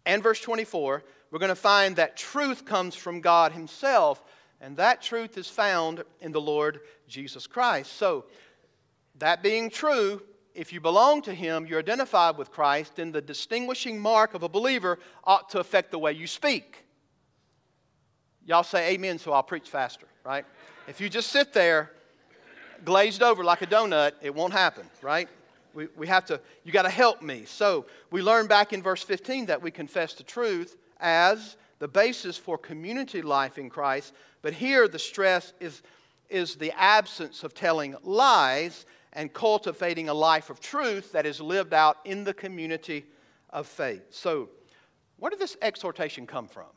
[0.05, 4.23] and verse 24, we're going to find that truth comes from God Himself,
[4.59, 7.93] and that truth is found in the Lord Jesus Christ.
[7.93, 8.25] So,
[9.19, 10.21] that being true,
[10.59, 14.49] if you belong to Him, you're identified with Christ, then the distinguishing mark of a
[14.49, 16.83] believer ought to affect the way you speak.
[18.45, 20.45] Y'all say amen, so I'll preach faster, right?
[20.85, 21.93] If you just sit there
[22.83, 25.29] glazed over like a donut, it won't happen, right?
[25.73, 27.45] We, we have to, you got to help me.
[27.45, 32.35] So we learn back in verse 15 that we confess the truth as the basis
[32.35, 35.83] for community life in Christ, but here the stress is,
[36.29, 41.73] is the absence of telling lies and cultivating a life of truth that is lived
[41.73, 43.05] out in the community
[43.49, 44.03] of faith.
[44.11, 44.49] So,
[45.17, 46.67] where did this exhortation come from?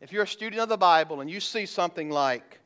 [0.00, 2.60] If you're a student of the Bible and you see something like,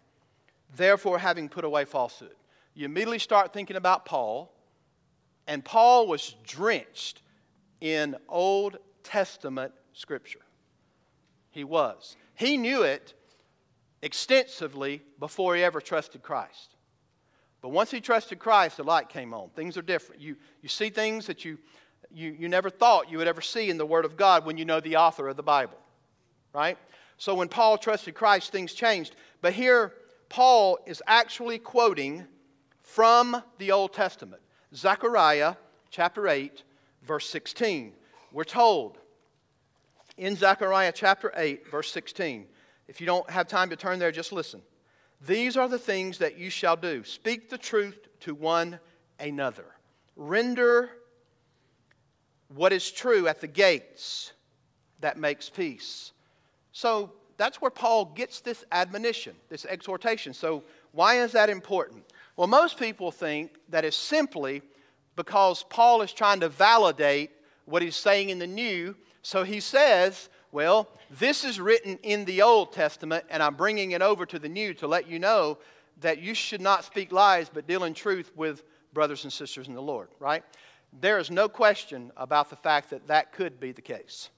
[0.77, 2.35] therefore having put away falsehood,
[2.75, 4.53] you immediately start thinking about Paul,
[5.47, 7.23] and Paul was drenched
[7.81, 10.41] in Old Testament scripture.
[11.51, 12.17] He was.
[12.35, 13.15] He knew it
[14.03, 16.72] extensively before he ever trusted Christ.
[17.63, 19.49] But once he trusted Christ, the light came on.
[19.51, 20.21] Things are different.
[20.21, 21.59] You, you see things that you,
[22.13, 24.65] you, you never thought you would ever see in the Word of God when you
[24.65, 25.79] know the author of the Bible.
[26.53, 26.77] Right?
[27.17, 29.15] So when Paul trusted Christ, things changed.
[29.41, 29.95] But here,
[30.29, 32.27] Paul is actually quoting
[32.83, 34.43] from the Old Testament.
[34.75, 35.55] Zechariah
[35.91, 36.65] chapter 8,
[37.05, 37.93] verse 16.
[38.33, 38.99] We're told
[40.17, 42.47] in Zechariah chapter 8, verse 16.
[42.89, 44.63] If you don't have time to turn there, just listen.
[45.27, 48.79] These are the things that you shall do speak the truth to one
[49.21, 49.67] another,
[50.17, 50.91] render
[52.49, 54.33] what is true at the gates
[55.01, 56.13] that makes peace.
[56.73, 60.35] So that's where Paul gets this admonition, this exhortation.
[60.35, 60.63] So,
[60.93, 62.05] why is that important?
[62.37, 64.63] Well, most people think that it's simply
[65.17, 67.31] because Paul is trying to validate
[67.65, 68.95] what he's saying in the New.
[69.23, 74.03] So he says, Well, this is written in the Old Testament, and I'm bringing it
[74.03, 75.57] over to the New to let you know
[76.03, 79.75] that you should not speak lies, but deal in truth with brothers and sisters in
[79.75, 80.45] the Lord, right?
[81.01, 84.29] There is no question about the fact that that could be the case.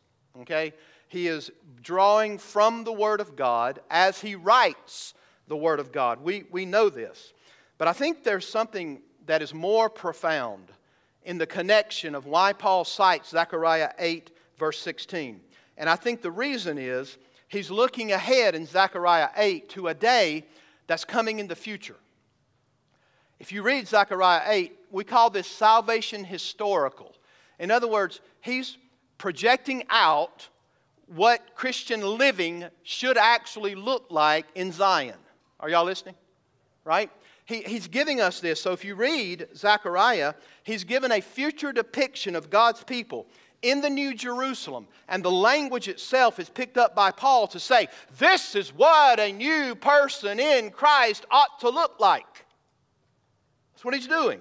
[0.43, 0.73] Okay?
[1.09, 1.51] He is
[1.83, 5.15] drawing from the Word of God as he writes
[5.49, 6.23] the Word of God.
[6.23, 7.33] We, we know this.
[7.77, 10.71] But I think there's something that is more profound
[11.25, 15.41] in the connection of why Paul cites Zechariah 8, verse 16.
[15.77, 17.19] And I think the reason is
[17.49, 20.45] he's looking ahead in Zechariah 8 to a day
[20.87, 21.97] that's coming in the future.
[23.39, 27.15] If you read Zechariah 8, we call this salvation historical.
[27.59, 28.79] In other words, he's
[29.19, 30.49] projecting out
[31.07, 35.19] what Christian living should actually look like in Zion.
[35.61, 36.15] Are y'all listening?
[36.85, 37.11] Right?
[37.47, 38.61] He, he's giving us this.
[38.61, 43.27] So if you read Zechariah, he's given a future depiction of God's people
[43.63, 44.87] in the New Jerusalem.
[45.09, 47.89] And the language itself is picked up by Paul to say,
[48.19, 52.47] this is what a new person in Christ ought to look like.
[53.73, 54.41] That's what he's doing.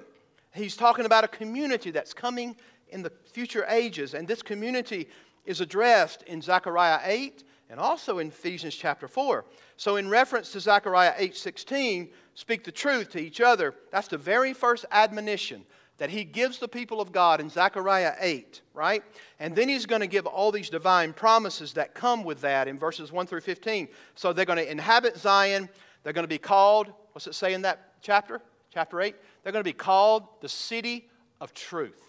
[0.54, 2.56] He's talking about a community that's coming
[2.90, 4.14] in the future ages.
[4.14, 5.08] And this community
[5.46, 9.46] is addressed in Zechariah 8 and also in Ephesians chapter 4.
[9.78, 13.74] So in reference to Zechariah 8:16, speak the truth to each other.
[13.92, 15.66] That's the very first admonition
[15.98, 19.04] that he gives the people of God in Zechariah 8, right?
[19.40, 22.80] And then he's going to give all these divine promises that come with that in
[22.80, 23.88] verses 1 through 15.
[24.16, 25.70] So they're going to inhabit Zion.
[26.04, 28.42] They're going to be called, what's it say in that chapter?
[28.74, 29.16] Chapter 8?
[29.44, 31.08] They're going to be called the city
[31.40, 32.02] of truth.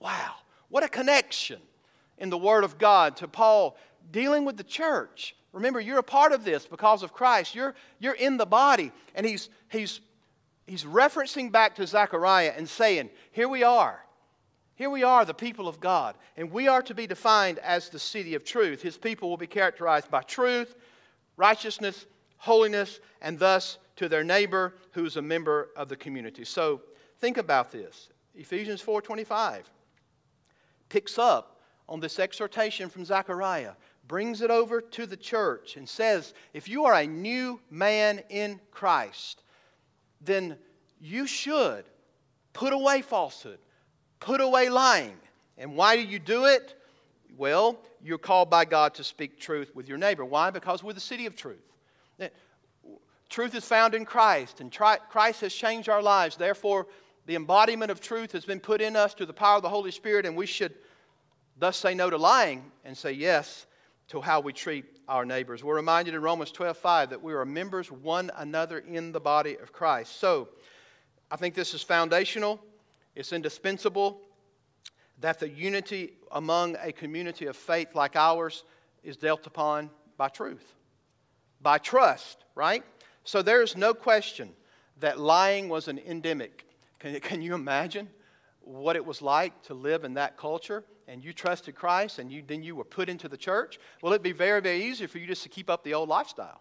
[0.00, 0.34] Wow.
[0.68, 1.60] What a connection
[2.18, 3.76] in the Word of God to Paul
[4.10, 5.36] dealing with the church.
[5.52, 7.54] Remember, you're a part of this because of Christ.
[7.54, 8.90] You're, you're in the body.
[9.14, 10.00] And he's, he's,
[10.72, 14.02] he's referencing back to Zechariah and saying, Here we are.
[14.74, 16.16] Here we are, the people of God.
[16.34, 18.80] And we are to be defined as the city of truth.
[18.80, 20.74] His people will be characterized by truth,
[21.36, 22.06] righteousness,
[22.38, 26.42] holiness, and thus to their neighbor who's a member of the community.
[26.42, 26.80] So
[27.18, 28.08] think about this.
[28.34, 29.64] Ephesians 4:25
[30.88, 33.72] picks up on this exhortation from Zechariah,
[34.08, 38.58] brings it over to the church and says, if you are a new man in
[38.70, 39.42] Christ,
[40.24, 40.56] then
[41.00, 41.84] you should
[42.52, 43.58] put away falsehood,
[44.20, 45.16] put away lying.
[45.58, 46.74] And why do you do it?
[47.36, 50.24] Well, you're called by God to speak truth with your neighbor.
[50.24, 50.50] Why?
[50.50, 51.62] Because we're the city of truth.
[52.20, 52.28] Eh,
[53.28, 56.36] truth is found in Christ, and Christ has changed our lives.
[56.36, 56.86] Therefore,
[57.26, 59.90] the embodiment of truth has been put in us through the power of the Holy
[59.90, 60.74] Spirit, and we should
[61.58, 63.66] thus say no to lying and say yes
[64.12, 65.64] to how we treat our neighbors.
[65.64, 69.56] We're reminded in Romans 12 5 that we are members one another in the body
[69.56, 70.20] of Christ.
[70.20, 70.50] So,
[71.30, 72.60] I think this is foundational,
[73.16, 74.20] it's indispensable
[75.20, 78.64] that the unity among a community of faith like ours
[79.02, 79.88] is dealt upon
[80.18, 80.74] by truth,
[81.62, 82.84] by trust, right?
[83.24, 84.50] So there's no question
[85.00, 86.66] that lying was an endemic.
[86.98, 88.10] Can, can you imagine
[88.64, 90.84] what it was like to live in that culture?
[91.08, 93.78] And you trusted Christ and you, then you were put into the church?
[94.00, 96.60] Well, it'd be very, very easy for you just to keep up the old lifestyle.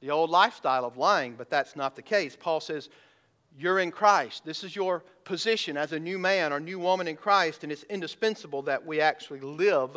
[0.00, 2.36] The old lifestyle of lying, but that's not the case.
[2.38, 2.88] Paul says,
[3.56, 4.44] You're in Christ.
[4.44, 7.84] This is your position as a new man or new woman in Christ, and it's
[7.84, 9.96] indispensable that we actually live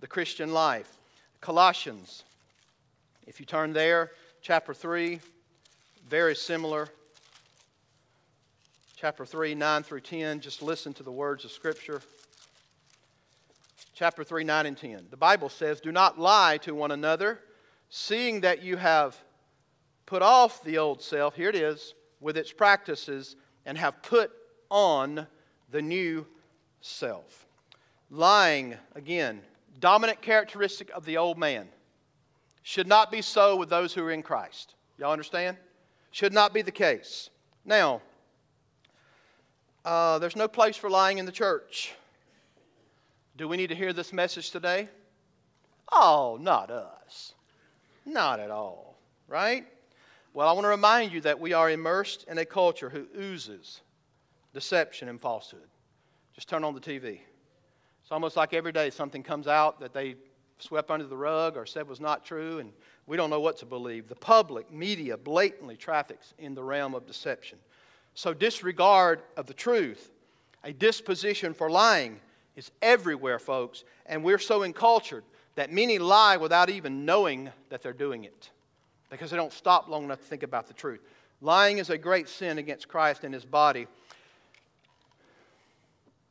[0.00, 0.98] the Christian life.
[1.40, 2.24] Colossians,
[3.26, 4.10] if you turn there,
[4.42, 5.20] chapter 3,
[6.08, 6.88] very similar.
[9.00, 12.02] Chapter 3, 9 through 10, just listen to the words of Scripture.
[13.94, 15.06] Chapter 3, 9 and 10.
[15.08, 17.40] The Bible says, Do not lie to one another,
[17.88, 19.16] seeing that you have
[20.04, 24.32] put off the old self, here it is, with its practices, and have put
[24.70, 25.26] on
[25.70, 26.26] the new
[26.82, 27.46] self.
[28.10, 29.40] Lying, again,
[29.78, 31.68] dominant characteristic of the old man.
[32.62, 34.74] Should not be so with those who are in Christ.
[34.98, 35.56] Y'all understand?
[36.10, 37.30] Should not be the case.
[37.64, 38.02] Now,
[39.84, 41.94] uh, there's no place for lying in the church.
[43.36, 44.88] Do we need to hear this message today?
[45.90, 47.34] Oh, not us.
[48.04, 49.66] Not at all, right?
[50.32, 53.80] Well, I want to remind you that we are immersed in a culture who oozes
[54.52, 55.68] deception and falsehood.
[56.34, 57.20] Just turn on the TV.
[58.02, 60.16] It's almost like every day something comes out that they
[60.58, 62.72] swept under the rug or said was not true, and
[63.06, 64.08] we don't know what to believe.
[64.08, 67.58] The public media blatantly traffics in the realm of deception.
[68.14, 70.10] So, disregard of the truth,
[70.64, 72.20] a disposition for lying,
[72.56, 77.92] is everywhere, folks, and we're so encultured that many lie without even knowing that they're
[77.92, 78.50] doing it
[79.10, 81.00] because they don't stop long enough to think about the truth.
[81.40, 83.86] Lying is a great sin against Christ and his body.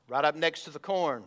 [0.08, 1.24] Right up next to the corn.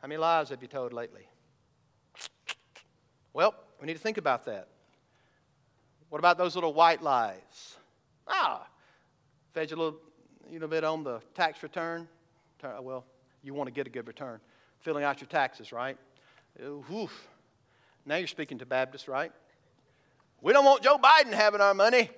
[0.00, 1.26] How many lies have you told lately?
[3.32, 4.68] Well, we need to think about that.
[6.08, 7.76] What about those little white lies?
[8.28, 8.66] Ah,
[9.52, 9.98] fed you a little,
[10.50, 12.08] you know, bit on the tax return.
[12.80, 13.04] Well,
[13.42, 14.40] you want to get a good return.
[14.80, 15.96] Filling out your taxes, right?
[16.60, 17.08] Ooh,
[18.04, 19.32] now you're speaking to Baptists, right?
[20.40, 22.10] We don't want Joe Biden having our money.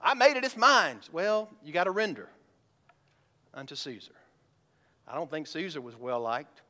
[0.00, 1.00] I made it, it's mine.
[1.12, 2.28] Well, you got to render
[3.54, 4.12] unto Caesar.
[5.08, 6.62] I don't think Caesar was well liked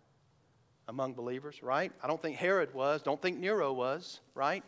[0.89, 1.91] among believers, right?
[2.03, 3.03] I don't think Herod was.
[3.03, 4.63] Don't think Nero was, right?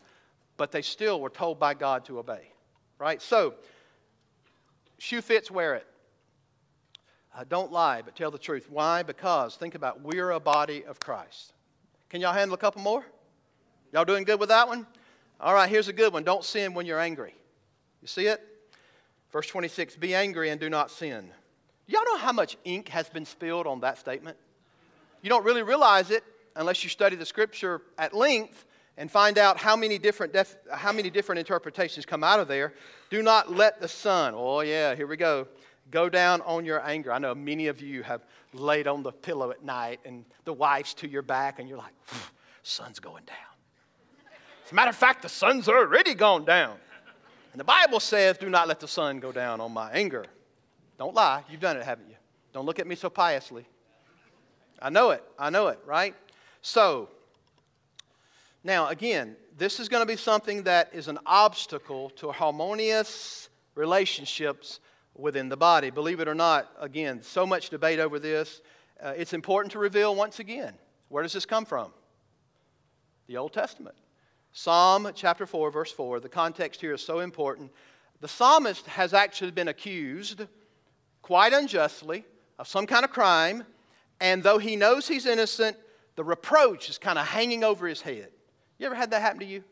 [0.58, 2.52] But they still were told by God to obey,
[2.98, 3.22] right?
[3.22, 3.54] So,
[4.98, 5.86] shoe fits, wear it.
[7.34, 8.66] Uh, don't lie, but tell the truth.
[8.68, 9.02] Why?
[9.02, 11.52] Because, think about, we're a body of Christ.
[12.10, 13.04] Can y'all handle a couple more?
[13.92, 14.86] Y'all doing good with that one?
[15.40, 16.24] All right, here's a good one.
[16.24, 17.34] Don't sin when you're angry.
[18.02, 18.42] You see it?
[19.30, 21.30] Verse 26 Be angry and do not sin.
[21.86, 24.36] Y'all know how much ink has been spilled on that statement?
[25.22, 26.24] You don't really realize it
[26.56, 28.64] unless you study the scripture at length
[28.98, 32.74] and find out how many different, def- how many different interpretations come out of there.
[33.10, 35.46] Do not let the sun, oh yeah, here we go,
[35.90, 37.12] go down on your anger.
[37.12, 40.94] I know many of you have laid on the pillow at night and the wife's
[40.94, 41.94] to your back and you're like,
[42.64, 43.36] sun's going down.
[44.66, 46.76] As a matter of fact, the sun's already gone down.
[47.52, 50.26] And the Bible says, do not let the sun go down on my anger.
[50.98, 51.44] Don't lie.
[51.48, 52.16] You've done it, haven't you?
[52.52, 53.64] Don't look at me so piously.
[54.82, 55.22] I know it.
[55.38, 56.14] I know it, right?
[56.62, 57.08] So,
[58.64, 64.80] now again, this is going to be something that is an obstacle to harmonious relationships
[65.14, 65.90] within the body.
[65.90, 68.60] Believe it or not, again, so much debate over this.
[69.02, 70.74] Uh, it's important to reveal once again
[71.08, 71.90] where does this come from?
[73.26, 73.96] The Old Testament.
[74.52, 76.20] Psalm chapter 4, verse 4.
[76.20, 77.70] The context here is so important.
[78.20, 80.46] The psalmist has actually been accused,
[81.22, 82.24] quite unjustly,
[82.58, 83.64] of some kind of crime,
[84.20, 85.76] and though he knows he's innocent,
[86.16, 88.30] the reproach is kind of hanging over his head.
[88.78, 89.64] You ever had that happen to you?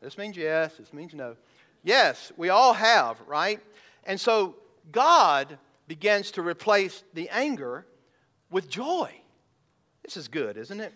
[0.00, 1.36] This means yes, this means no.
[1.82, 3.60] Yes, we all have, right?
[4.04, 4.56] And so
[4.92, 7.86] God begins to replace the anger
[8.50, 9.10] with joy.
[10.02, 10.92] This is good, isn't it?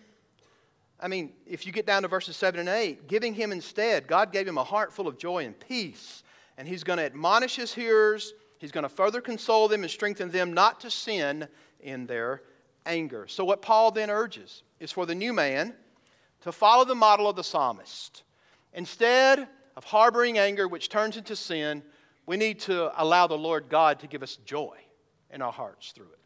[0.99, 4.31] I mean, if you get down to verses 7 and 8, giving him instead, God
[4.33, 6.23] gave him a heart full of joy and peace.
[6.57, 10.29] And he's going to admonish his hearers, he's going to further console them and strengthen
[10.29, 11.47] them not to sin
[11.79, 12.41] in their
[12.85, 13.27] anger.
[13.27, 15.73] So, what Paul then urges is for the new man
[16.41, 18.23] to follow the model of the psalmist.
[18.73, 21.83] Instead of harboring anger, which turns into sin,
[22.25, 24.77] we need to allow the Lord God to give us joy
[25.31, 26.19] in our hearts through it.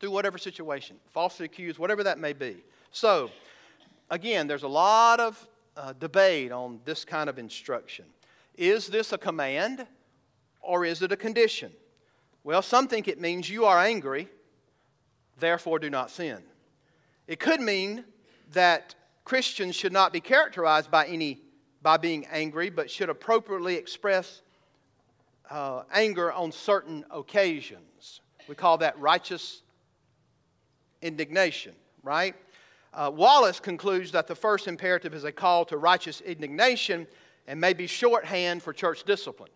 [0.00, 2.64] Through whatever situation, falsely accused, whatever that may be.
[2.90, 3.30] So,
[4.10, 8.04] again, there's a lot of uh, debate on this kind of instruction.
[8.56, 9.86] Is this a command
[10.60, 11.72] or is it a condition?
[12.44, 14.28] Well, some think it means you are angry,
[15.38, 16.42] therefore do not sin.
[17.26, 18.04] It could mean
[18.52, 18.94] that
[19.24, 21.40] Christians should not be characterized by any
[21.82, 24.42] by being angry, but should appropriately express
[25.50, 28.20] uh, anger on certain occasions.
[28.48, 29.62] We call that righteous
[31.02, 32.34] indignation, right?
[32.94, 37.06] Uh, Wallace concludes that the first imperative is a call to righteous indignation
[37.46, 39.50] and may be shorthand for church discipline.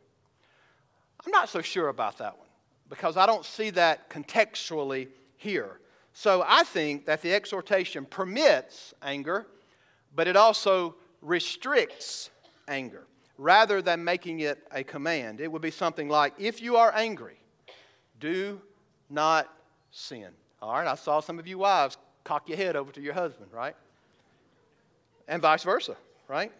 [1.24, 2.48] I'm not so sure about that one
[2.88, 5.80] because I don't see that contextually here.
[6.18, 9.46] So I think that the exhortation permits anger,
[10.14, 12.30] but it also restricts
[12.66, 13.06] anger
[13.36, 15.42] rather than making it a command.
[15.42, 17.38] It would be something like, if you are angry,
[18.18, 18.62] do
[19.10, 19.52] not
[19.90, 20.28] sin.
[20.62, 23.52] All right, I saw some of you wives cock your head over to your husband,
[23.52, 23.76] right?
[25.28, 25.98] And vice versa,
[26.28, 26.50] right?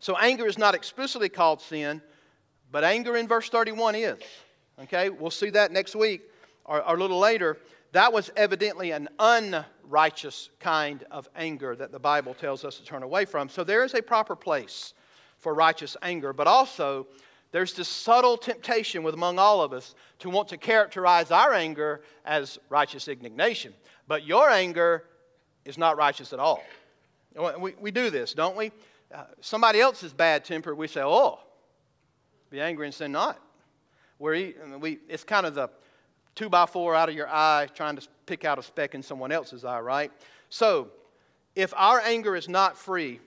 [0.00, 2.00] So anger is not explicitly called sin,
[2.72, 4.18] but anger in verse 31 is.
[4.84, 6.22] Okay, we'll see that next week
[6.64, 7.58] or, or a little later.
[7.96, 13.02] That was evidently an unrighteous kind of anger that the Bible tells us to turn
[13.02, 13.48] away from.
[13.48, 14.92] So there is a proper place
[15.38, 17.06] for righteous anger, but also
[17.52, 22.02] there's this subtle temptation with among all of us to want to characterize our anger
[22.26, 23.72] as righteous indignation.
[24.06, 25.04] But your anger
[25.64, 26.62] is not righteous at all.
[27.58, 28.72] We, we do this, don't we?
[29.10, 31.38] Uh, somebody else is bad tempered, we say, oh,
[32.50, 33.40] be angry and sin not.
[34.18, 35.70] Where we, it's kind of the
[36.36, 39.32] two by four out of your eye trying to pick out a speck in someone
[39.32, 40.12] else's eye, right?
[40.48, 40.88] So,
[41.56, 43.18] if our anger is not free,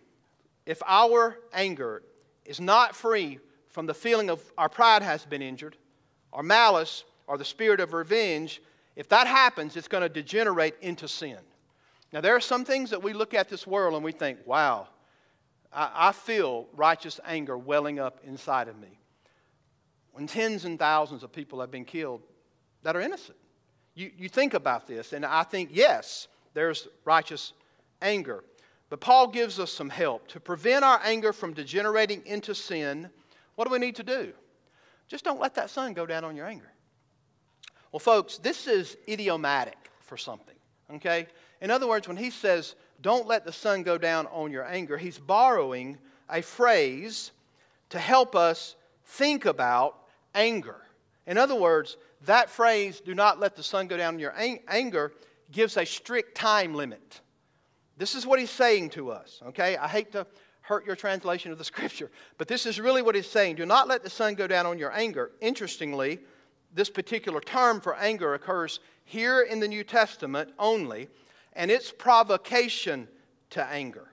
[0.66, 2.04] if our anger
[2.46, 5.76] is not free from the feeling of our pride has been injured,
[6.32, 8.62] our malice, or the spirit of revenge,
[8.96, 11.38] if that happens, it's going to degenerate into sin.
[12.14, 14.88] Now, there are some things that we look at this world and we think, wow,
[15.74, 19.00] I, I feel righteous anger welling up inside of me.
[20.12, 22.22] When tens and thousands of people have been killed
[22.84, 23.38] that are innocent.
[23.96, 27.54] You, you think about this, and I think, yes, there's righteous
[28.02, 28.44] anger.
[28.90, 30.28] But Paul gives us some help.
[30.30, 33.10] To prevent our anger from degenerating into sin,
[33.56, 34.34] what do we need to do?
[35.08, 36.72] Just don't let that sun go down on your anger.
[37.92, 40.56] Well, folks, this is idiomatic for something,
[40.96, 41.28] okay?
[41.62, 44.98] In other words, when he says, don't let the sun go down on your anger,
[44.98, 45.98] he's borrowing
[46.30, 47.32] a phrase
[47.90, 48.76] to help us
[49.06, 49.98] think about
[50.36, 50.78] anger.
[51.26, 55.14] In other words, that phrase, do not let the sun go down on your anger,
[55.52, 57.22] gives a strict time limit.
[57.98, 59.78] This is what he's saying to us, okay?
[59.78, 60.26] I hate to
[60.62, 63.56] hurt your translation of the scripture, but this is really what he's saying.
[63.56, 65.32] Do not let the sun go down on your anger.
[65.42, 66.20] Interestingly,
[66.74, 71.10] this particular term for anger occurs here in the New Testament only,
[71.54, 73.08] and it's provocation
[73.52, 74.10] to anger.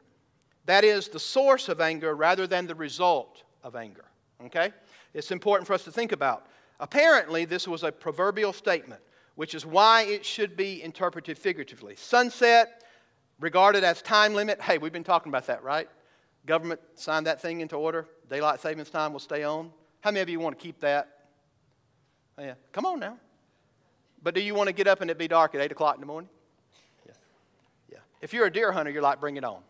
[0.64, 4.04] That is the source of anger rather than the result of anger.
[4.46, 4.72] Okay?
[5.14, 6.46] It's important for us to think about.
[6.80, 9.00] Apparently, this was a proverbial statement,
[9.34, 11.96] which is why it should be interpreted figuratively.
[11.96, 12.82] Sunset,
[13.40, 14.60] regarded as time limit.
[14.60, 15.88] Hey, we've been talking about that, right?
[16.46, 18.06] Government signed that thing into order.
[18.30, 19.70] Daylight savings time will stay on.
[20.00, 21.08] How many of you want to keep that?
[22.38, 22.54] Yeah.
[22.72, 23.18] Come on now.
[24.22, 26.00] But do you want to get up and it be dark at 8 o'clock in
[26.00, 26.30] the morning?
[27.06, 27.12] Yeah.
[27.92, 27.98] Yeah.
[28.20, 29.60] If you're a deer hunter, you're like, bring it on.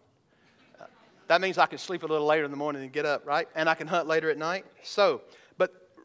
[0.81, 0.85] Uh,
[1.29, 3.49] that means I can sleep a little later in the morning and get up, right?
[3.55, 4.65] And I can hunt later at night.
[4.83, 5.23] So,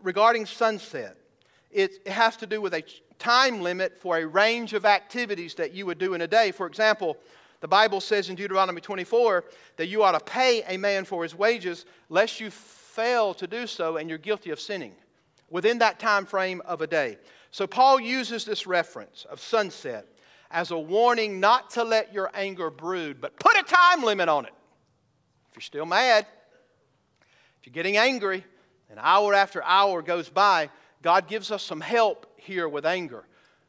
[0.03, 1.17] regarding sunset,
[1.71, 2.83] it, has to do with a
[3.19, 6.51] time limit for a range of activities that you would do in a day.
[6.51, 7.17] For example,
[7.59, 9.45] the Bible says in Deuteronomy 24
[9.77, 13.67] that you ought to pay a man for his wages, lest you fail to do
[13.67, 14.93] so and you're guilty of sinning
[15.49, 17.17] within that time frame of a day.
[17.51, 20.07] So Paul uses this reference of sunset
[20.49, 24.45] as a warning not to let your anger brood, but put a time limit on
[24.45, 24.53] it.
[25.49, 26.25] If you're still mad,
[27.59, 28.43] if you're getting angry,
[28.91, 30.69] and hour after hour goes by,
[31.01, 33.23] God gives us some help here with anger.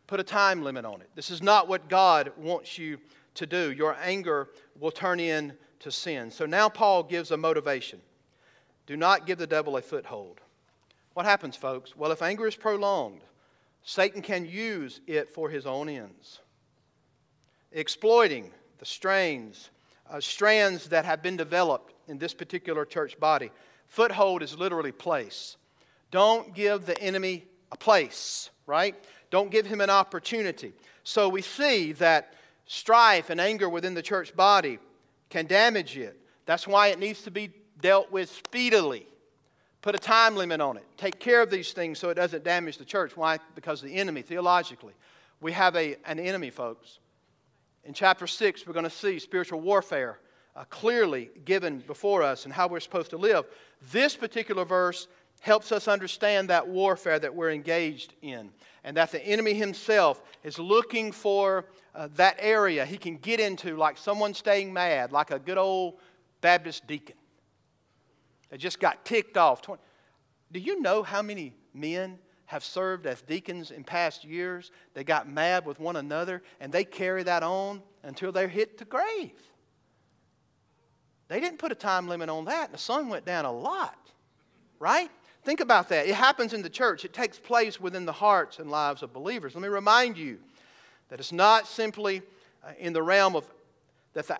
[0.07, 1.09] Put a time limit on it.
[1.15, 2.99] This is not what God wants you
[3.37, 3.73] to do.
[3.73, 6.31] Your anger will turn into sin.
[6.31, 8.01] So now Paul gives a motivation.
[8.87, 10.41] Do not give the devil a foothold.
[11.15, 11.97] What happens, folks?
[11.97, 13.23] Well, if anger is prolonged,
[13.85, 16.41] Satan can use it for his own ends,
[17.71, 19.71] exploiting the strains,
[20.11, 23.51] uh, strands that have been developed in this particular church body.
[23.93, 25.59] Foothold is literally place.
[26.11, 28.95] Don't give the enemy a place, right?
[29.29, 30.73] Don't give him an opportunity.
[31.05, 32.33] So we see that
[32.65, 34.79] strife and anger within the church body
[35.29, 36.19] can damage it.
[36.47, 37.51] That's why it needs to be
[37.83, 39.07] dealt with speedily.
[39.83, 40.87] Put a time limit on it.
[40.97, 43.15] Take care of these things so it doesn't damage the church.
[43.15, 43.41] Why?
[43.55, 44.95] Because the enemy, theologically.
[45.43, 46.99] We have a, an enemy, folks.
[47.85, 50.19] In chapter 6, we're going to see spiritual warfare
[50.55, 53.45] uh, clearly given before us and how we're supposed to live.
[53.91, 55.09] This particular verse
[55.41, 58.51] helps us understand that warfare that we're engaged in
[58.85, 63.77] and that the enemy himself is looking for uh, that area he can get into
[63.77, 65.95] like someone staying mad, like a good old
[66.41, 67.17] Baptist deacon
[68.51, 69.63] that just got ticked off.
[69.63, 74.71] Do you know how many men have served as deacons in past years?
[74.95, 78.85] They got mad with one another and they carry that on until they're hit the
[78.85, 79.33] grave.
[81.33, 83.97] They didn't put a time limit on that, and the sun went down a lot,
[84.79, 85.11] right?
[85.45, 86.07] Think about that.
[86.07, 89.55] It happens in the church, it takes place within the hearts and lives of believers.
[89.55, 90.37] Let me remind you
[91.09, 92.21] that it's not simply
[92.63, 93.47] uh, in the realm of,
[94.13, 94.39] that the,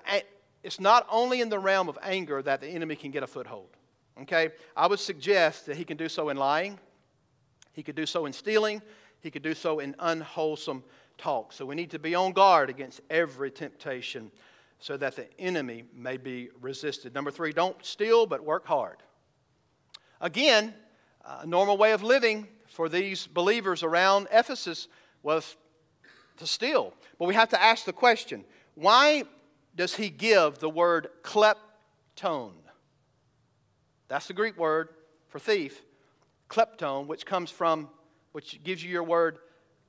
[0.63, 3.71] it's not only in the realm of anger that the enemy can get a foothold.
[4.21, 4.51] Okay?
[4.77, 6.79] I would suggest that he can do so in lying,
[7.73, 8.83] he could do so in stealing,
[9.23, 10.85] he could do so in unwholesome
[11.17, 11.55] talk.
[11.55, 14.31] So we need to be on guard against every temptation
[14.83, 17.15] so that the enemy may be resisted.
[17.15, 18.97] Number three, don't steal, but work hard.
[20.21, 20.75] Again,
[21.25, 24.89] a normal way of living for these believers around Ephesus
[25.23, 25.55] was
[26.39, 26.93] to steal.
[27.17, 29.23] But we have to ask the question why
[29.77, 32.55] does he give the word kleptone?
[34.09, 34.89] That's the Greek word
[35.29, 35.81] for thief,
[36.51, 37.89] kleptone, which comes from,
[38.33, 39.39] which gives you your word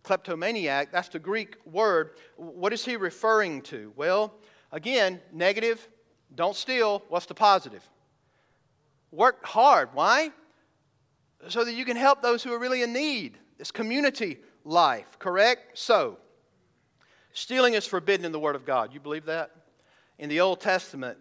[0.03, 0.91] kleptomaniac.
[0.91, 2.11] That's the Greek word.
[2.35, 3.91] What is he referring to?
[3.95, 4.35] Well,
[4.73, 5.87] again, negative
[6.35, 7.03] Don't steal.
[7.09, 7.87] What's the positive?
[9.11, 9.89] Work hard.
[9.93, 10.31] Why?
[11.47, 13.37] So that you can help those who are really in need.
[13.59, 15.77] It's community life, correct?
[15.77, 16.17] So,
[17.33, 18.93] stealing is forbidden in the Word of God.
[18.93, 19.51] You believe that?
[20.17, 21.17] In the Old Testament,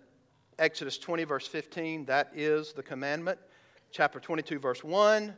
[0.59, 3.39] Exodus 20, verse 15, that is the commandment.
[3.91, 5.35] Chapter 22, verse 1,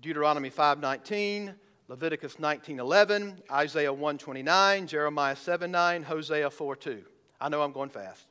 [0.00, 1.54] Deuteronomy 5, 19,
[1.88, 7.04] Leviticus 19, 11, Isaiah 1, 29, Jeremiah 7, 9, Hosea 4, 2.
[7.40, 8.24] I know I'm going fast.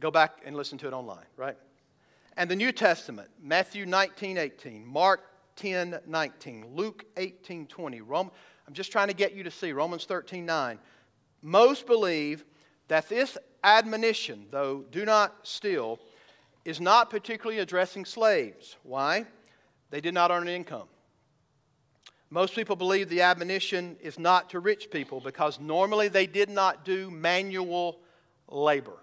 [0.00, 1.56] Go back and listen to it online, right?
[2.36, 5.22] And the New Testament, Matthew 19, 18, Mark
[5.56, 8.30] 10, 19, Luke 18, 20, Rome,
[8.66, 10.78] I'm just trying to get you to see Romans 13, 9.
[11.42, 12.44] Most believe
[12.88, 16.00] that this admonition, though do not steal,
[16.64, 18.76] is not particularly addressing slaves.
[18.82, 19.26] Why?
[19.90, 20.88] They did not earn an income.
[22.34, 26.84] Most people believe the admonition is not to rich people because normally they did not
[26.84, 28.00] do manual
[28.48, 28.98] labor.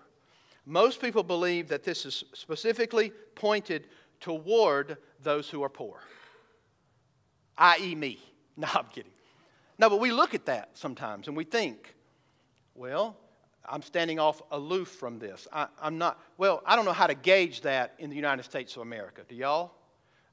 [0.65, 3.87] Most people believe that this is specifically pointed
[4.19, 6.01] toward those who are poor,
[7.57, 8.19] i.e., me.
[8.57, 9.13] No, I'm kidding.
[9.79, 11.95] No, but we look at that sometimes and we think,
[12.75, 13.15] well,
[13.63, 15.47] I'm standing off aloof from this.
[15.53, 18.75] I, am not, well, I don't know how to gauge that in the United States
[18.75, 19.21] of America.
[19.27, 19.71] Do y'all?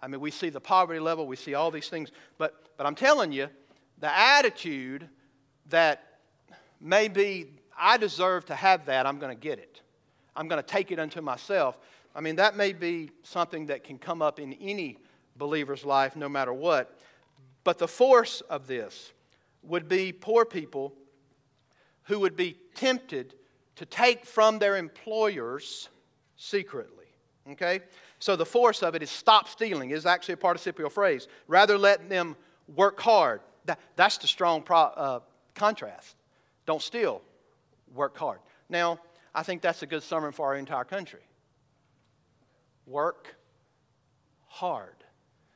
[0.01, 2.94] I mean, we see the poverty level, we see all these things, but, but I'm
[2.94, 3.49] telling you,
[3.99, 5.09] the attitude
[5.70, 6.18] that
[6.80, 9.82] maybe I deserve to have that, I'm going to get it.
[10.36, 11.78] I'm going to take it unto myself.
[12.14, 14.99] I mean, that may be something that can come up in any
[15.36, 16.99] believer's life, no matter what.
[17.64, 19.12] But the force of this
[19.62, 20.94] would be poor people
[22.05, 23.34] who would be tempted
[23.76, 25.88] to take from their employers
[26.36, 27.07] secretly.
[27.51, 27.80] Okay?
[28.18, 31.28] So the force of it is stop stealing, is actually a participial phrase.
[31.46, 32.36] Rather let them
[32.74, 33.40] work hard.
[33.64, 35.20] That, that's the strong pro, uh,
[35.54, 36.16] contrast.
[36.66, 37.22] Don't steal,
[37.94, 38.40] work hard.
[38.68, 38.98] Now,
[39.34, 41.20] I think that's a good sermon for our entire country.
[42.86, 43.36] Work
[44.46, 44.96] hard.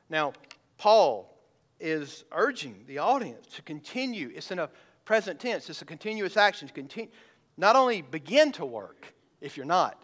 [0.09, 0.33] Now,
[0.77, 1.37] Paul
[1.79, 4.31] is urging the audience to continue.
[4.33, 4.69] It's in a
[5.05, 6.67] present tense, it's a continuous action.
[6.67, 7.11] To continue,
[7.57, 10.01] not only begin to work if you're not,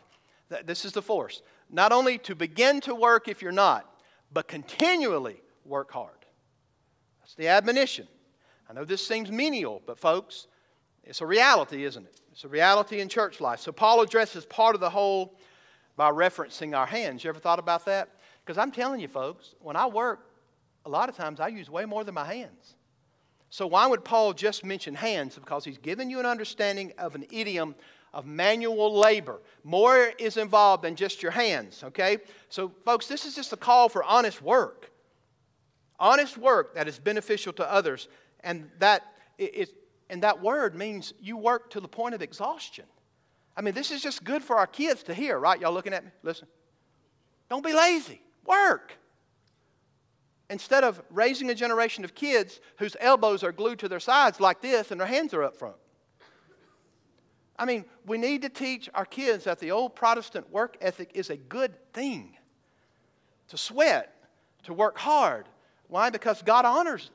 [0.66, 1.42] this is the force.
[1.70, 3.86] Not only to begin to work if you're not,
[4.32, 6.14] but continually work hard.
[7.22, 8.08] That's the admonition.
[8.70, 10.48] I know this seems menial, but folks,
[11.04, 12.22] it's a reality, isn't it?
[12.32, 13.60] It's a reality in church life.
[13.60, 15.36] So Paul addresses part of the whole
[15.96, 17.24] by referencing our hands.
[17.24, 18.10] You ever thought about that?
[18.46, 20.30] Because I'm telling you, folks, when I work,
[20.86, 22.76] a lot of times I use way more than my hands.
[23.50, 25.36] So why would Paul just mention hands?
[25.36, 27.76] Because he's given you an understanding of an idiom
[28.14, 29.40] of manual labor.
[29.64, 32.18] More is involved than just your hands, okay?
[32.50, 34.92] So, folks, this is just a call for honest work.
[36.00, 38.08] Honest work that is beneficial to others.
[38.44, 39.04] And that,
[39.38, 39.72] is,
[40.10, 42.86] and that word means you work to the point of exhaustion.
[43.56, 45.60] I mean, this is just good for our kids to hear, right?
[45.60, 46.12] Y'all looking at me?
[46.24, 46.48] Listen.
[47.50, 48.22] Don't be lazy.
[48.46, 48.94] Work.
[50.50, 54.62] Instead of raising a generation of kids whose elbows are glued to their sides like
[54.62, 55.76] this and their hands are up front.
[57.60, 61.30] I mean, we need to teach our kids that the old Protestant work ethic is
[61.30, 62.38] a good thing.
[63.50, 64.16] To sweat,
[64.64, 65.48] to work hard.
[65.90, 66.10] Why?
[66.10, 67.12] Because God honors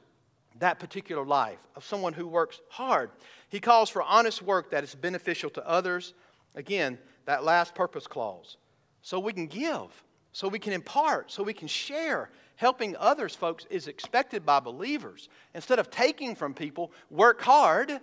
[0.58, 3.10] that particular life of someone who works hard.
[3.48, 6.12] He calls for honest work that is beneficial to others.
[6.54, 8.58] Again, that last purpose clause.
[9.00, 12.30] So we can give, so we can impart, so we can share.
[12.56, 15.28] Helping others, folks, is expected by believers.
[15.54, 18.00] Instead of taking from people, work hard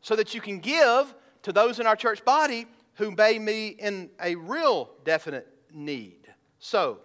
[0.00, 1.14] so that you can give
[1.44, 6.28] to those in our church body who may be in a real definite need.
[6.58, 6.98] So,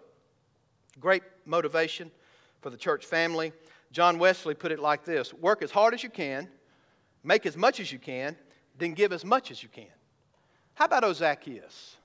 [1.00, 2.10] great motivation
[2.62, 3.52] for the church family.
[3.92, 6.48] John Wesley put it like this Work as hard as you can,
[7.24, 8.36] make as much as you can,
[8.78, 9.88] then give as much as you can.
[10.74, 11.98] How about Zacchaeus?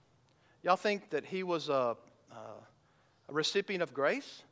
[0.63, 1.97] Y'all think that he was a,
[2.33, 4.43] a recipient of grace?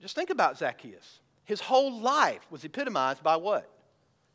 [0.00, 1.20] Just think about Zacchaeus.
[1.44, 3.68] His whole life was epitomized by what?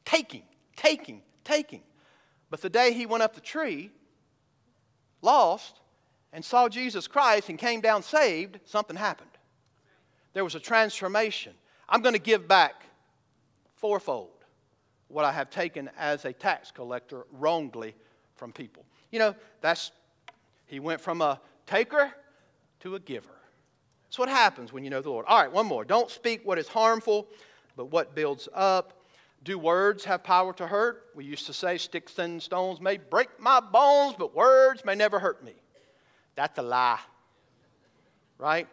[0.03, 0.43] Taking,
[0.76, 1.84] taking, taking.
[2.50, 3.91] But the day he went up the tree,
[5.22, 5.80] lost,
[6.34, 9.30] and saw Jesus Christ and came down saved, something happened.
[10.34, 11.54] There was a transformation.
[11.88, 12.84] I'm going to give back
[13.76, 14.30] fourfold
[15.08, 17.95] what I have taken as a tax collector wrongly
[18.36, 18.86] from people.
[19.12, 19.91] You know, that's,
[20.68, 22.12] he went from a taker
[22.82, 23.28] to a giver.
[24.04, 25.26] That's what happens when you know the Lord.
[25.28, 25.84] All right, one more.
[25.84, 27.28] Don't speak what is harmful,
[27.76, 28.93] but what builds up.
[29.44, 31.06] Do words have power to hurt?
[31.16, 35.20] We used to say, Sticks and stones may break my bones, but words may never
[35.20, 35.54] hurt me.
[36.36, 37.00] That's a lie.
[38.38, 38.68] Right?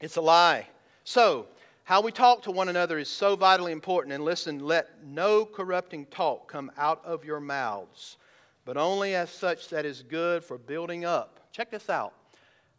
[0.00, 0.66] It's a lie.
[1.04, 1.46] So,
[1.84, 4.12] how we talk to one another is so vitally important.
[4.12, 8.18] And listen, let no corrupting talk come out of your mouths,
[8.64, 11.48] but only as such that is good for building up.
[11.50, 12.12] Check this out.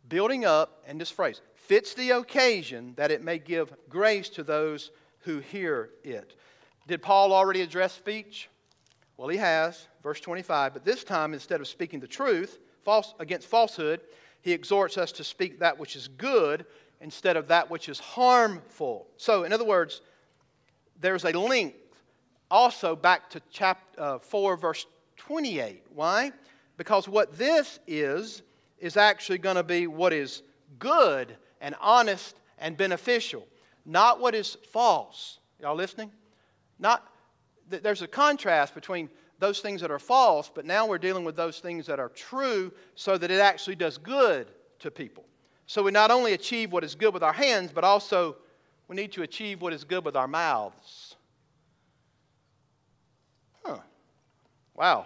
[0.07, 4.91] Building up, and this phrase, fits the occasion that it may give grace to those
[5.21, 6.35] who hear it.
[6.89, 8.49] Did Paul already address speech?
[9.15, 13.47] Well, he has, verse 25, but this time instead of speaking the truth false, against
[13.47, 14.01] falsehood,
[14.41, 16.65] he exhorts us to speak that which is good
[16.99, 19.05] instead of that which is harmful.
[19.17, 20.01] So, in other words,
[20.99, 21.75] there's a link
[22.49, 24.87] also back to chapter uh, 4, verse
[25.17, 25.83] 28.
[25.93, 26.31] Why?
[26.75, 28.41] Because what this is,
[28.79, 30.41] is actually going to be what is
[30.79, 33.45] good and honest and beneficial,
[33.85, 35.37] not what is false.
[35.61, 36.09] Y'all listening?
[36.79, 37.05] Not,
[37.67, 39.09] there's a contrast between
[39.39, 42.71] those things that are false, but now we're dealing with those things that are true
[42.95, 44.47] so that it actually does good
[44.79, 45.25] to people.
[45.65, 48.37] So we not only achieve what is good with our hands, but also
[48.87, 51.15] we need to achieve what is good with our mouths.
[53.63, 53.77] Huh.
[54.75, 55.05] Wow.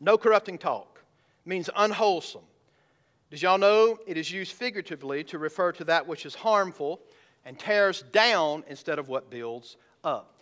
[0.00, 1.02] No corrupting talk
[1.44, 2.42] means unwholesome.
[3.30, 7.00] Does y'all know it is used figuratively to refer to that which is harmful
[7.44, 10.33] and tears down instead of what builds up?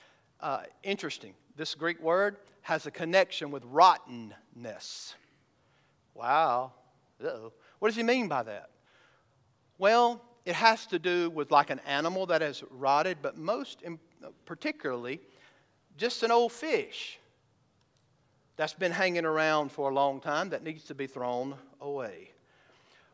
[0.43, 1.35] Uh, interesting.
[1.57, 5.15] This Greek word has a connection with rottenness.
[6.15, 6.73] Wow.
[7.23, 7.53] Uh-oh.
[7.79, 8.71] What does he mean by that?
[9.79, 13.83] Well, it has to do with like an animal that has rotted, but most
[14.45, 15.21] particularly,
[15.97, 17.21] just an old fish
[18.57, 22.31] that's been hanging around for a long time that needs to be thrown away.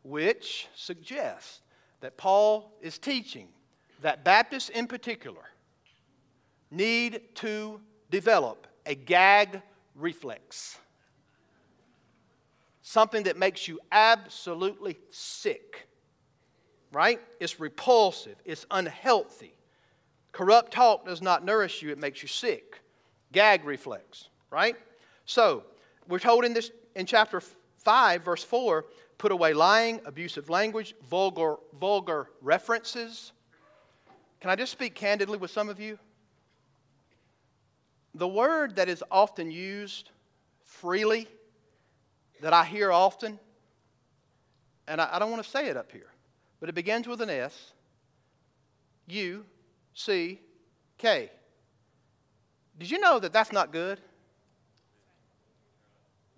[0.03, 1.61] Which suggests
[2.01, 3.49] that Paul is teaching
[4.01, 5.43] that Baptists in particular
[6.71, 9.63] need to develop a gag
[9.95, 10.79] reflex.
[12.83, 15.89] Something that makes you absolutely sick,
[16.93, 17.21] right?
[17.39, 19.55] It's repulsive, it's unhealthy.
[20.33, 22.81] Corrupt talk does not nourish you, it makes you sick.
[23.33, 24.77] Gag reflex, right?
[25.27, 25.65] So,
[26.09, 27.43] we're told in this in chapter
[27.79, 28.87] 5 verse 4,
[29.19, 33.33] put away lying, abusive language, vulgar vulgar references.
[34.41, 35.99] Can I just speak candidly with some of you?
[38.15, 40.11] The word that is often used
[40.65, 41.29] freely,
[42.41, 43.39] that I hear often,
[44.87, 46.11] and I, I don't want to say it up here,
[46.61, 47.73] but it begins with an S
[49.09, 49.45] U
[49.95, 50.41] C
[50.99, 51.31] K.
[52.79, 54.01] Did you know that that's not good?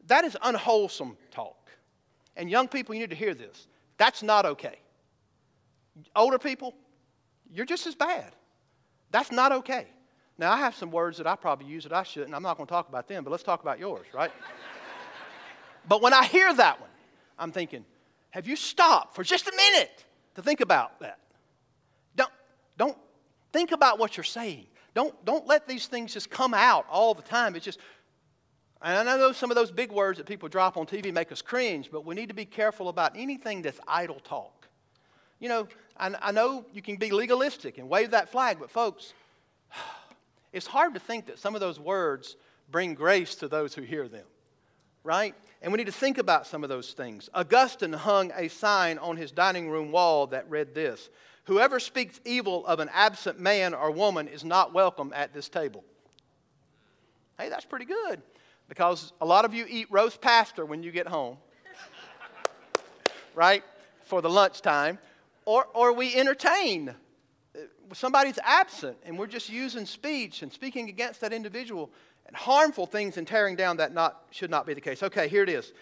[0.07, 1.71] That is unwholesome talk.
[2.37, 3.69] And young people, you need to hear this.
[3.99, 4.79] That's not okay.
[6.17, 6.75] Older people,
[7.53, 8.33] you're just as bad.
[9.11, 9.87] That's not okay.
[10.41, 12.35] Now, I have some words that I probably use that I shouldn't.
[12.35, 14.33] I'm not going to talk about them, but let's talk about yours, right?
[15.89, 16.89] but when I hear that one,
[17.39, 17.85] I'm thinking,
[18.31, 21.19] have you stopped for just a minute to think about that?
[22.17, 22.33] Don't,
[22.79, 22.97] don't
[23.53, 24.65] think about what you're saying.
[24.95, 27.55] Don't, don't let these things just come out all the time.
[27.55, 27.79] It's just,
[28.81, 31.43] and I know some of those big words that people drop on TV make us
[31.43, 34.69] cringe, but we need to be careful about anything that's idle talk.
[35.39, 35.69] You know,
[35.99, 39.13] I, I know you can be legalistic and wave that flag, but folks,
[40.53, 42.37] it's hard to think that some of those words
[42.71, 44.27] bring grace to those who hear them,
[45.05, 45.35] right?
[45.63, 47.29] And we need to think about some of those things.
[47.35, 51.09] Augustine hung a sign on his dining room wall that read this
[51.45, 55.85] Whoever speaks evil of an absent man or woman is not welcome at this table.
[57.39, 58.23] Hey, that's pretty good
[58.69, 61.39] because a lot of you eat roast pasta when you get home,
[63.35, 63.65] right?
[64.05, 64.99] For the lunchtime.
[65.45, 66.95] Or, or we entertain
[67.95, 71.91] somebody's absent and we're just using speech and speaking against that individual
[72.27, 75.03] and harmful things and tearing down that not, should not be the case.
[75.03, 75.73] Okay, here it is.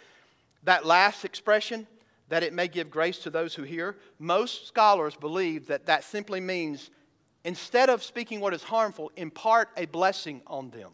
[0.64, 1.86] That last expression,
[2.28, 6.40] that it may give grace to those who hear, most scholars believe that that simply
[6.40, 6.90] means
[7.44, 10.90] instead of speaking what is harmful, impart a blessing on them.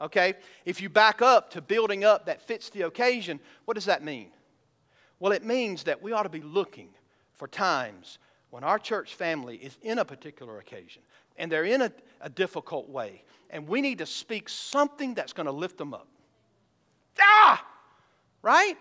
[0.00, 0.34] Okay?
[0.64, 4.30] If you back up to building up that fits the occasion, what does that mean?
[5.20, 6.88] Well, it means that we ought to be looking
[7.34, 8.18] for times
[8.54, 11.02] when our church family is in a particular occasion
[11.36, 15.46] and they're in a, a difficult way, and we need to speak something that's going
[15.46, 16.06] to lift them up.
[17.20, 17.66] Ah!
[18.42, 18.76] Right?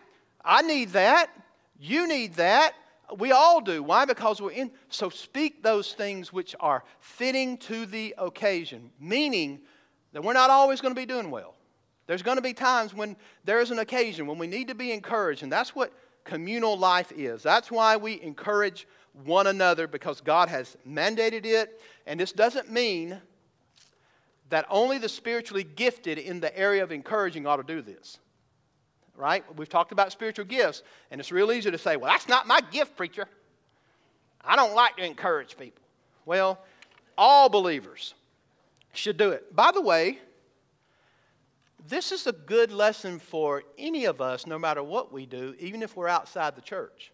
[0.45, 1.31] I need that.
[1.79, 2.75] You need that.
[3.17, 3.81] We all do.
[3.81, 4.05] Why?
[4.05, 4.69] Because we're in.
[4.89, 9.59] So speak those things which are fitting to the occasion, meaning
[10.11, 11.55] that we're not always going to be doing well.
[12.05, 14.91] There's going to be times when there is an occasion when we need to be
[14.91, 15.91] encouraged, and that's what
[16.25, 17.41] communal life is.
[17.41, 18.87] That's why we encourage
[19.25, 21.79] one another because God has mandated it.
[22.05, 23.21] And this doesn't mean
[24.49, 28.19] that only the spiritually gifted in the area of encouraging ought to do this.
[29.15, 29.43] Right?
[29.57, 32.61] We've talked about spiritual gifts, and it's real easy to say, well, that's not my
[32.71, 33.27] gift, preacher.
[34.43, 35.83] I don't like to encourage people.
[36.25, 36.59] Well,
[37.17, 38.15] all believers
[38.93, 39.55] should do it.
[39.55, 40.19] By the way,
[41.87, 45.83] this is a good lesson for any of us, no matter what we do, even
[45.83, 47.12] if we're outside the church.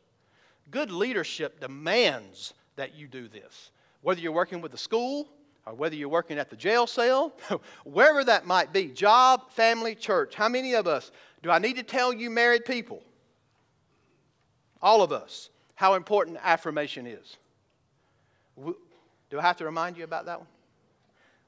[0.72, 3.72] Good leadership demands that you do this.
[4.01, 5.30] Whether you're working with the school,
[5.65, 7.34] or whether you're working at the jail cell,
[7.84, 10.36] wherever that might be job, family, church.
[10.36, 11.11] How many of us
[11.43, 13.03] do I need to tell you, married people?
[14.82, 17.38] All of us, how important affirmation is.
[18.57, 20.47] Do I have to remind you about that one?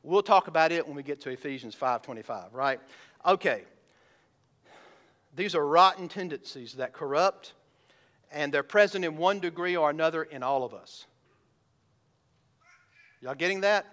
[0.04, 2.80] We'll talk about it when we get to Ephesians 5:25, right?
[3.26, 3.64] Okay.
[5.36, 7.54] These are rotten tendencies that corrupt,
[8.32, 11.06] and they're present in one degree or another in all of us.
[13.22, 13.86] Y'all getting that?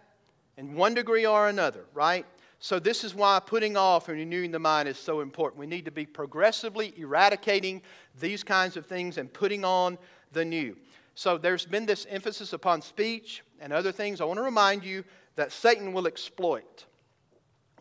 [0.57, 2.25] In one degree or another, right?
[2.61, 5.61] So, this is why putting off and renewing the mind is so important.
[5.61, 7.83] We need to be progressively eradicating
[8.19, 9.97] these kinds of things and putting on
[10.33, 10.77] the new.
[11.15, 14.21] So, there's been this emphasis upon speech and other things.
[14.21, 15.05] I want to remind you
[15.37, 16.87] that Satan will exploit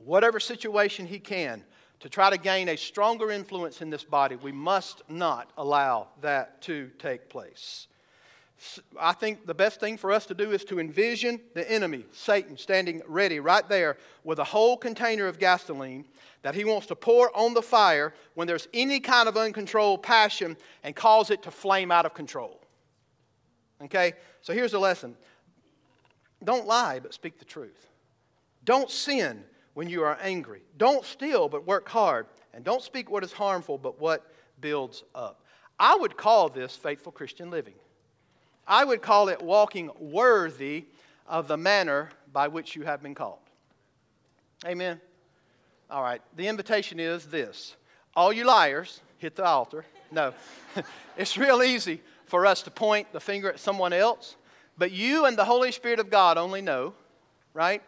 [0.03, 1.63] whatever situation he can
[1.99, 4.35] to try to gain a stronger influence in this body.
[4.35, 7.87] We must not allow that to take place.
[8.99, 12.57] I think the best thing for us to do is to envision the enemy, Satan,
[12.57, 16.05] standing ready right there with a whole container of gasoline
[16.41, 20.57] that he wants to pour on the fire when there's any kind of uncontrolled passion
[20.83, 22.59] and cause it to flame out of control.
[23.83, 24.13] Okay?
[24.41, 25.15] So here's the lesson
[26.43, 27.87] don't lie, but speak the truth.
[28.63, 29.43] Don't sin
[29.77, 30.63] when you are angry.
[30.79, 32.25] Don't steal, but work hard.
[32.51, 34.25] And don't speak what is harmful, but what
[34.59, 35.43] builds up.
[35.79, 37.75] I would call this faithful Christian living.
[38.67, 40.85] I would call it walking worthy
[41.27, 43.37] of the manner by which you have been called.
[44.65, 44.99] Amen.
[45.91, 47.75] All right, the invitation is this
[48.15, 49.85] all you liars, hit the altar.
[50.09, 50.33] No,
[51.17, 54.37] it's real easy for us to point the finger at someone else,
[54.75, 56.95] but you and the Holy Spirit of God only know,
[57.53, 57.83] right,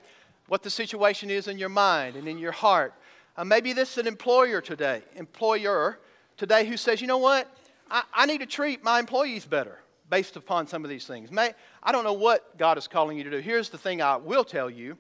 [0.50, 2.94] what the situation is in your mind and in your heart.
[3.38, 6.00] Uh, maybe this is an employer today, employer
[6.36, 7.48] today who says, you know what,
[7.90, 9.80] I, I need to treat my employees better
[10.10, 11.32] based upon some of these things.
[11.32, 13.38] May, I don't know what God is calling you to do.
[13.38, 14.98] Here's the thing I will tell you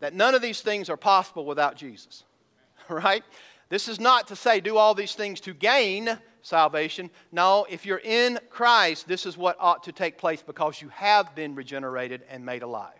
[0.00, 2.24] that none of these things are possible without Jesus,
[2.88, 3.22] right?
[3.68, 7.10] This is not to say do all these things to gain salvation.
[7.32, 11.34] No, if you're in Christ, this is what ought to take place because you have
[11.34, 12.92] been regenerated and made alive.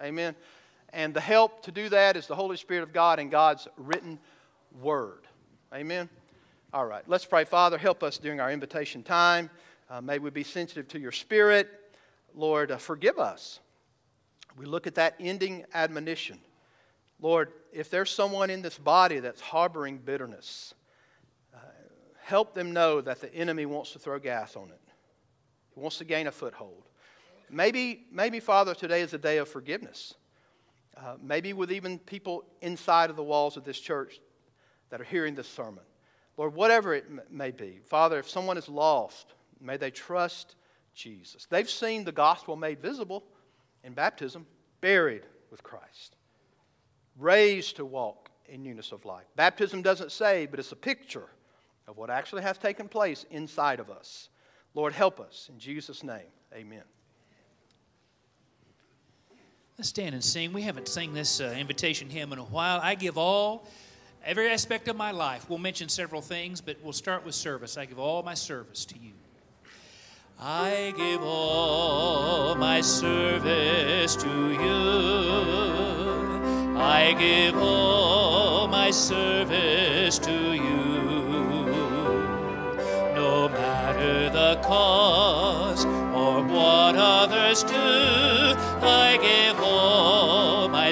[0.00, 0.34] Amen.
[0.96, 4.18] And the help to do that is the Holy Spirit of God and God's written
[4.80, 5.26] word.
[5.74, 6.08] Amen.
[6.72, 7.44] All right, let's pray.
[7.44, 9.50] Father, help us during our invitation time.
[9.90, 11.68] Uh, may we be sensitive to your spirit.
[12.34, 13.60] Lord, uh, forgive us.
[14.56, 16.38] We look at that ending admonition.
[17.20, 20.72] Lord, if there's someone in this body that's harboring bitterness,
[21.54, 21.58] uh,
[22.22, 24.80] help them know that the enemy wants to throw gas on it.
[25.74, 26.84] He wants to gain a foothold.
[27.50, 30.14] Maybe, maybe Father, today is a day of forgiveness.
[30.96, 34.20] Uh, maybe with even people inside of the walls of this church
[34.90, 35.84] that are hearing this sermon.
[36.36, 37.80] Lord, whatever it may be.
[37.84, 40.56] Father, if someone is lost, May they trust
[40.94, 41.46] Jesus.
[41.46, 43.24] They've seen the gospel made visible
[43.84, 44.46] in baptism,
[44.80, 46.16] buried with Christ,
[47.18, 49.26] raised to walk in newness of life.
[49.36, 51.28] Baptism doesn't save, but it's a picture
[51.88, 54.28] of what actually has taken place inside of us.
[54.74, 55.48] Lord, help us.
[55.50, 56.82] In Jesus' name, amen.
[59.78, 60.54] Let's stand and sing.
[60.54, 62.80] We haven't sung this uh, invitation hymn in a while.
[62.82, 63.66] I give all,
[64.24, 65.50] every aspect of my life.
[65.50, 67.76] We'll mention several things, but we'll start with service.
[67.76, 69.12] I give all my service to you.
[70.40, 75.56] I give all my service to you.
[76.78, 80.86] I give all my service to you.
[83.14, 87.62] No matter the cause or what others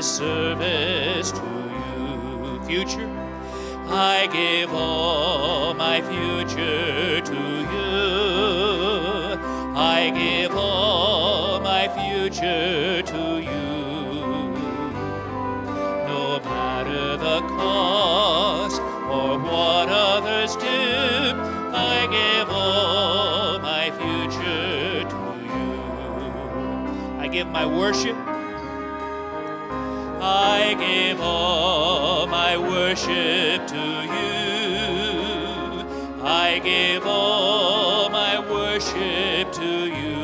[0.05, 2.61] service to you.
[2.67, 3.09] Future,
[3.89, 7.35] I give all my future to
[7.73, 7.95] you.
[9.77, 13.73] I give all my future to you.
[16.07, 25.17] No matter the cost or what others do, I give all my future to
[25.49, 27.21] you.
[27.21, 28.17] I give my worship.
[30.36, 33.85] I give all my worship to
[34.15, 35.85] you.
[36.24, 40.16] I give all my worship to you.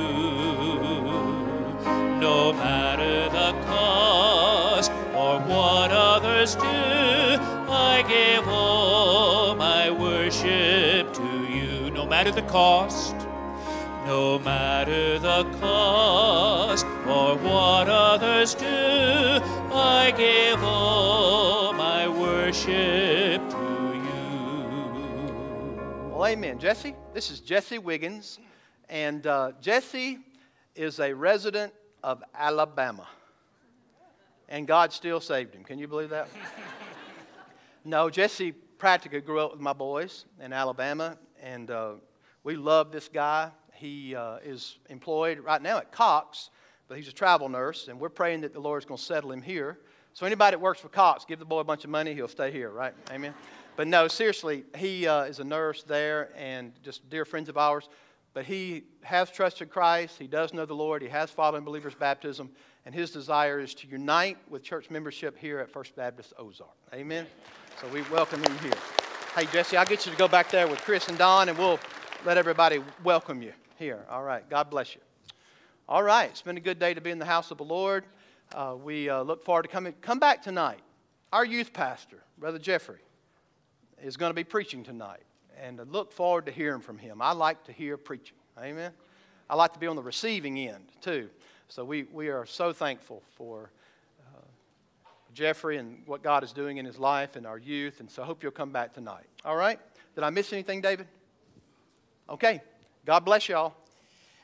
[2.19, 11.93] No matter the cost or what others do, I give all my worship to you.
[11.93, 13.15] No matter the cost,
[14.07, 19.60] no matter the cost or what others do,
[19.93, 25.33] I give all my worship to you.
[26.11, 26.61] Well, amen.
[26.61, 28.39] Jesse, this is Jesse Wiggins,
[28.89, 30.21] and uh, Jesse
[30.77, 31.73] is a resident
[32.05, 33.09] of Alabama.
[34.49, 35.65] And God still saved him.
[35.65, 36.29] Can you believe that?
[37.85, 41.95] no, Jesse practically grew up with my boys in Alabama, and uh,
[42.45, 43.51] we love this guy.
[43.75, 46.51] He uh, is employed right now at Cox,
[46.91, 49.41] but he's a travel nurse, and we're praying that the Lord's going to settle him
[49.41, 49.79] here.
[50.13, 52.51] So anybody that works for Cox, give the boy a bunch of money, he'll stay
[52.51, 52.93] here, right?
[53.13, 53.33] Amen.
[53.77, 57.89] But no, seriously, he uh, is a nurse there, and just dear friends of ours.
[58.35, 60.17] But he has trusted Christ.
[60.19, 61.01] He does know the Lord.
[61.01, 62.51] He has followed in believers' baptism,
[62.85, 66.71] and his desire is to unite with church membership here at First Baptist Ozark.
[66.93, 67.25] Amen.
[67.81, 68.79] So we welcome him here.
[69.37, 71.79] Hey Jesse, I'll get you to go back there with Chris and Don, and we'll
[72.27, 74.05] let everybody welcome you here.
[74.11, 74.43] All right.
[74.51, 75.01] God bless you.
[75.91, 76.31] All right.
[76.31, 78.05] It's been a good day to be in the house of the Lord.
[78.55, 79.93] Uh, we uh, look forward to coming.
[80.01, 80.79] Come back tonight.
[81.33, 83.01] Our youth pastor, Brother Jeffrey,
[84.01, 85.25] is going to be preaching tonight.
[85.61, 87.21] And I look forward to hearing from him.
[87.21, 88.37] I like to hear preaching.
[88.57, 88.93] Amen.
[89.49, 91.29] I like to be on the receiving end, too.
[91.67, 93.73] So we, we are so thankful for
[94.21, 94.47] uh,
[95.35, 97.99] Jeffrey and what God is doing in his life and our youth.
[97.99, 99.27] And so I hope you'll come back tonight.
[99.45, 99.81] All right?
[100.15, 101.09] Did I miss anything, David?
[102.29, 102.63] Okay.
[103.05, 103.75] God bless y'all.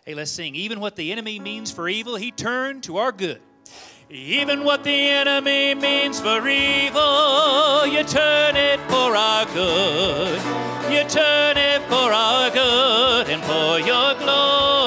[0.09, 0.55] Hey, let's sing.
[0.55, 3.41] Even what the enemy means for evil, he turned to our good.
[4.09, 10.41] Even what the enemy means for evil, you turn it for our good.
[10.93, 14.86] You turn it for our good and for your glory.